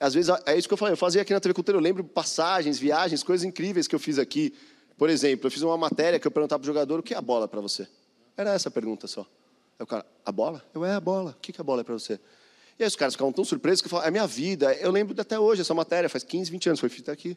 às 0.00 0.12
vezes, 0.14 0.34
é 0.44 0.56
isso 0.56 0.68
que 0.68 0.74
eu 0.74 0.78
falei. 0.78 0.92
Eu 0.92 0.96
fazia 0.98 1.22
aqui 1.22 1.32
na 1.32 1.40
TV 1.40 1.54
Cultura, 1.54 1.78
eu 1.78 1.82
lembro 1.82 2.04
passagens, 2.04 2.78
viagens, 2.78 3.22
coisas 3.22 3.44
incríveis 3.44 3.86
que 3.88 3.94
eu 3.94 3.98
fiz 4.00 4.18
aqui. 4.18 4.52
Por 4.98 5.08
exemplo, 5.08 5.46
eu 5.46 5.50
fiz 5.50 5.62
uma 5.62 5.76
matéria 5.76 6.18
que 6.18 6.26
eu 6.26 6.30
perguntava 6.30 6.60
para 6.60 6.64
o 6.64 6.72
jogador 6.74 7.00
o 7.00 7.02
que 7.02 7.14
é 7.14 7.16
a 7.16 7.22
bola 7.22 7.48
para 7.48 7.60
você. 7.60 7.86
Era 8.36 8.52
essa 8.52 8.68
a 8.68 8.72
pergunta 8.72 9.06
só. 9.06 9.22
Aí 9.78 9.84
o 9.84 9.86
cara, 9.86 10.04
a 10.24 10.32
bola? 10.32 10.62
Eu, 10.74 10.84
é 10.84 10.92
a 10.94 11.00
bola. 11.00 11.30
O 11.30 11.40
que 11.40 11.52
que 11.52 11.60
a 11.60 11.64
bola 11.64 11.80
é 11.80 11.84
para 11.84 11.94
você? 11.94 12.20
E 12.78 12.82
aí 12.82 12.86
os 12.86 12.96
caras 12.96 13.14
ficavam 13.14 13.32
tão 13.32 13.44
surpresos 13.44 13.80
que 13.80 13.86
eu 13.86 13.90
falava, 13.90 14.08
é 14.08 14.10
minha 14.10 14.26
vida. 14.26 14.74
Eu 14.74 14.90
lembro 14.90 15.18
até 15.20 15.38
hoje 15.38 15.60
essa 15.62 15.74
matéria, 15.74 16.08
faz 16.08 16.24
15, 16.24 16.50
20 16.50 16.68
anos, 16.68 16.80
foi 16.80 16.88
feita 16.88 17.12
aqui. 17.12 17.36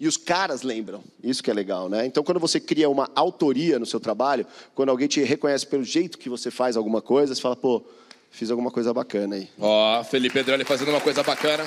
E 0.00 0.06
os 0.06 0.16
caras 0.16 0.62
lembram. 0.62 1.02
Isso 1.22 1.42
que 1.42 1.50
é 1.50 1.54
legal, 1.54 1.88
né? 1.88 2.06
Então, 2.06 2.22
quando 2.22 2.38
você 2.38 2.60
cria 2.60 2.88
uma 2.88 3.10
autoria 3.16 3.78
no 3.78 3.86
seu 3.86 3.98
trabalho, 3.98 4.46
quando 4.74 4.90
alguém 4.90 5.08
te 5.08 5.20
reconhece 5.22 5.66
pelo 5.66 5.82
jeito 5.84 6.16
que 6.18 6.28
você 6.28 6.50
faz 6.50 6.76
alguma 6.76 7.02
coisa, 7.02 7.34
você 7.34 7.40
fala, 7.40 7.56
pô, 7.56 7.82
fiz 8.30 8.48
alguma 8.50 8.70
coisa 8.70 8.94
bacana 8.94 9.34
aí. 9.36 9.48
Ó, 9.58 10.04
Felipe 10.04 10.38
Andreoli 10.38 10.64
fazendo 10.64 10.90
uma 10.90 11.00
coisa 11.00 11.22
bacana. 11.24 11.64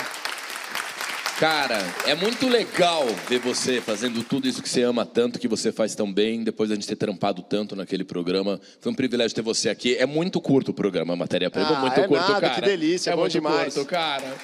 Cara, 1.39 1.79
é 2.05 2.13
muito 2.13 2.47
legal 2.47 3.03
ver 3.27 3.39
você 3.39 3.81
fazendo 3.81 4.23
tudo 4.23 4.47
isso 4.47 4.61
que 4.61 4.69
você 4.69 4.83
ama 4.83 5.03
tanto, 5.05 5.39
que 5.39 5.47
você 5.47 5.71
faz 5.71 5.95
tão 5.95 6.11
bem, 6.13 6.43
depois 6.43 6.69
da 6.69 6.75
gente 6.75 6.87
ter 6.87 6.95
trampado 6.95 7.41
tanto 7.41 7.75
naquele 7.75 8.03
programa. 8.03 8.61
Foi 8.79 8.91
um 8.91 8.95
privilégio 8.95 9.33
ter 9.35 9.41
você 9.41 9.67
aqui. 9.67 9.95
É 9.97 10.05
muito 10.05 10.39
curto 10.39 10.69
o 10.69 10.73
programa, 10.73 11.15
Matéria 11.15 11.49
Prima, 11.49 11.69
Ah, 11.77 11.79
muito 11.81 11.99
é 11.99 12.07
curto, 12.07 12.21
nada, 12.29 12.41
cara. 12.41 12.53
que 12.53 12.61
delícia, 12.61 13.09
é 13.09 13.13
bom 13.15 13.21
muito 13.21 13.31
demais. 13.33 13.73
curto, 13.73 13.89
cara. 13.89 14.35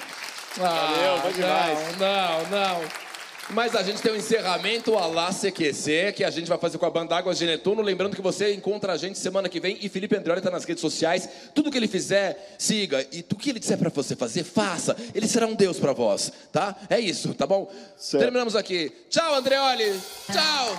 Valeu, 0.56 1.14
Ah, 1.14 1.20
bom 1.22 1.30
demais. 1.30 1.78
Não, 1.98 2.50
não, 2.50 2.50
não. 2.82 3.07
Mas 3.50 3.74
a 3.74 3.82
gente 3.82 4.02
tem 4.02 4.12
um 4.12 4.16
encerramento 4.16 4.96
a 4.96 5.06
lá 5.06 5.32
CQC, 5.32 6.12
que 6.14 6.22
a 6.22 6.30
gente 6.30 6.48
vai 6.48 6.58
fazer 6.58 6.76
com 6.76 6.84
a 6.84 6.90
banda 6.90 7.16
Águas 7.16 7.38
de 7.38 7.46
Netuno. 7.46 7.80
Lembrando 7.80 8.14
que 8.14 8.20
você 8.20 8.52
encontra 8.52 8.92
a 8.92 8.96
gente 8.96 9.18
semana 9.18 9.48
que 9.48 9.58
vem. 9.58 9.78
E 9.80 9.88
Felipe 9.88 10.16
Andreoli 10.16 10.40
tá 10.40 10.50
nas 10.50 10.64
redes 10.64 10.80
sociais. 10.80 11.28
Tudo 11.54 11.70
que 11.70 11.78
ele 11.78 11.88
fizer, 11.88 12.56
siga. 12.58 13.06
E 13.10 13.22
tudo 13.22 13.40
que 13.40 13.50
ele 13.50 13.58
disser 13.58 13.78
pra 13.78 13.88
você 13.90 14.14
fazer, 14.14 14.44
faça. 14.44 14.94
Ele 15.14 15.26
será 15.26 15.46
um 15.46 15.54
Deus 15.54 15.78
pra 15.78 15.92
vós, 15.92 16.30
tá? 16.52 16.76
É 16.90 17.00
isso, 17.00 17.32
tá 17.34 17.46
bom? 17.46 17.72
Certo. 17.96 18.22
Terminamos 18.22 18.54
aqui. 18.54 18.92
Tchau, 19.08 19.34
Andreoli. 19.34 19.98
Tchau. 20.30 20.78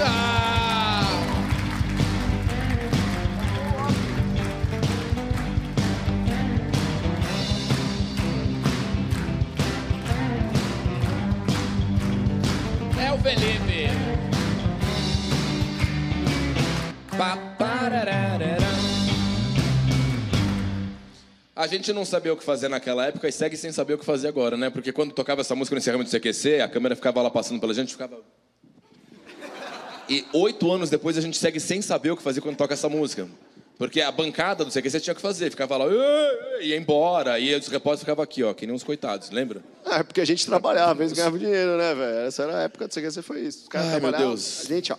Ah. 0.00 0.57
Felipe. 13.22 13.88
A 21.56 21.66
gente 21.66 21.92
não 21.92 22.04
sabia 22.04 22.32
o 22.32 22.36
que 22.36 22.44
fazer 22.44 22.68
naquela 22.68 23.06
época 23.06 23.26
e 23.26 23.32
segue 23.32 23.56
sem 23.56 23.72
saber 23.72 23.94
o 23.94 23.98
que 23.98 24.04
fazer 24.04 24.28
agora, 24.28 24.56
né? 24.56 24.70
Porque 24.70 24.92
quando 24.92 25.12
tocava 25.12 25.40
essa 25.40 25.56
música 25.56 25.74
no 25.74 25.80
encerramento 25.80 26.08
do 26.08 26.16
CQC, 26.16 26.60
a 26.60 26.68
câmera 26.68 26.94
ficava 26.94 27.20
lá 27.20 27.30
passando 27.30 27.58
pela 27.58 27.74
gente, 27.74 27.90
ficava. 27.90 28.20
E 30.08 30.24
oito 30.32 30.70
anos 30.70 30.88
depois 30.88 31.18
a 31.18 31.20
gente 31.20 31.36
segue 31.36 31.58
sem 31.58 31.82
saber 31.82 32.12
o 32.12 32.16
que 32.16 32.22
fazer 32.22 32.40
quando 32.40 32.56
toca 32.56 32.74
essa 32.74 32.88
música. 32.88 33.28
Porque 33.78 34.00
a 34.00 34.10
bancada 34.10 34.64
do 34.64 34.72
CQC 34.72 35.00
tinha 35.00 35.14
que 35.14 35.20
fazer, 35.20 35.50
ficava 35.50 35.76
lá, 35.76 35.84
ia 36.60 36.76
embora, 36.76 37.38
e 37.38 37.54
os 37.54 37.68
repórteres 37.68 38.00
ficavam 38.00 38.24
aqui, 38.24 38.42
ó, 38.42 38.52
que 38.52 38.66
nem 38.66 38.74
uns 38.74 38.82
coitados, 38.82 39.30
lembra? 39.30 39.62
É 39.86 40.02
porque 40.02 40.20
a 40.20 40.24
gente 40.24 40.44
trabalhava, 40.44 40.94
vezes 40.94 41.16
ganhava 41.16 41.38
dinheiro, 41.38 41.78
né, 41.78 41.94
velho? 41.94 42.18
Essa 42.26 42.42
era 42.42 42.58
a 42.58 42.62
época 42.62 42.88
do 42.88 42.92
CQC, 42.92 43.22
foi 43.22 43.42
isso. 43.42 43.62
Os 43.62 43.68
caras 43.68 43.94
Ai, 43.94 44.00
meu 44.00 44.10
Deus. 44.10 44.64
A 44.64 44.74
gente, 44.74 44.92
ó. 44.92 44.96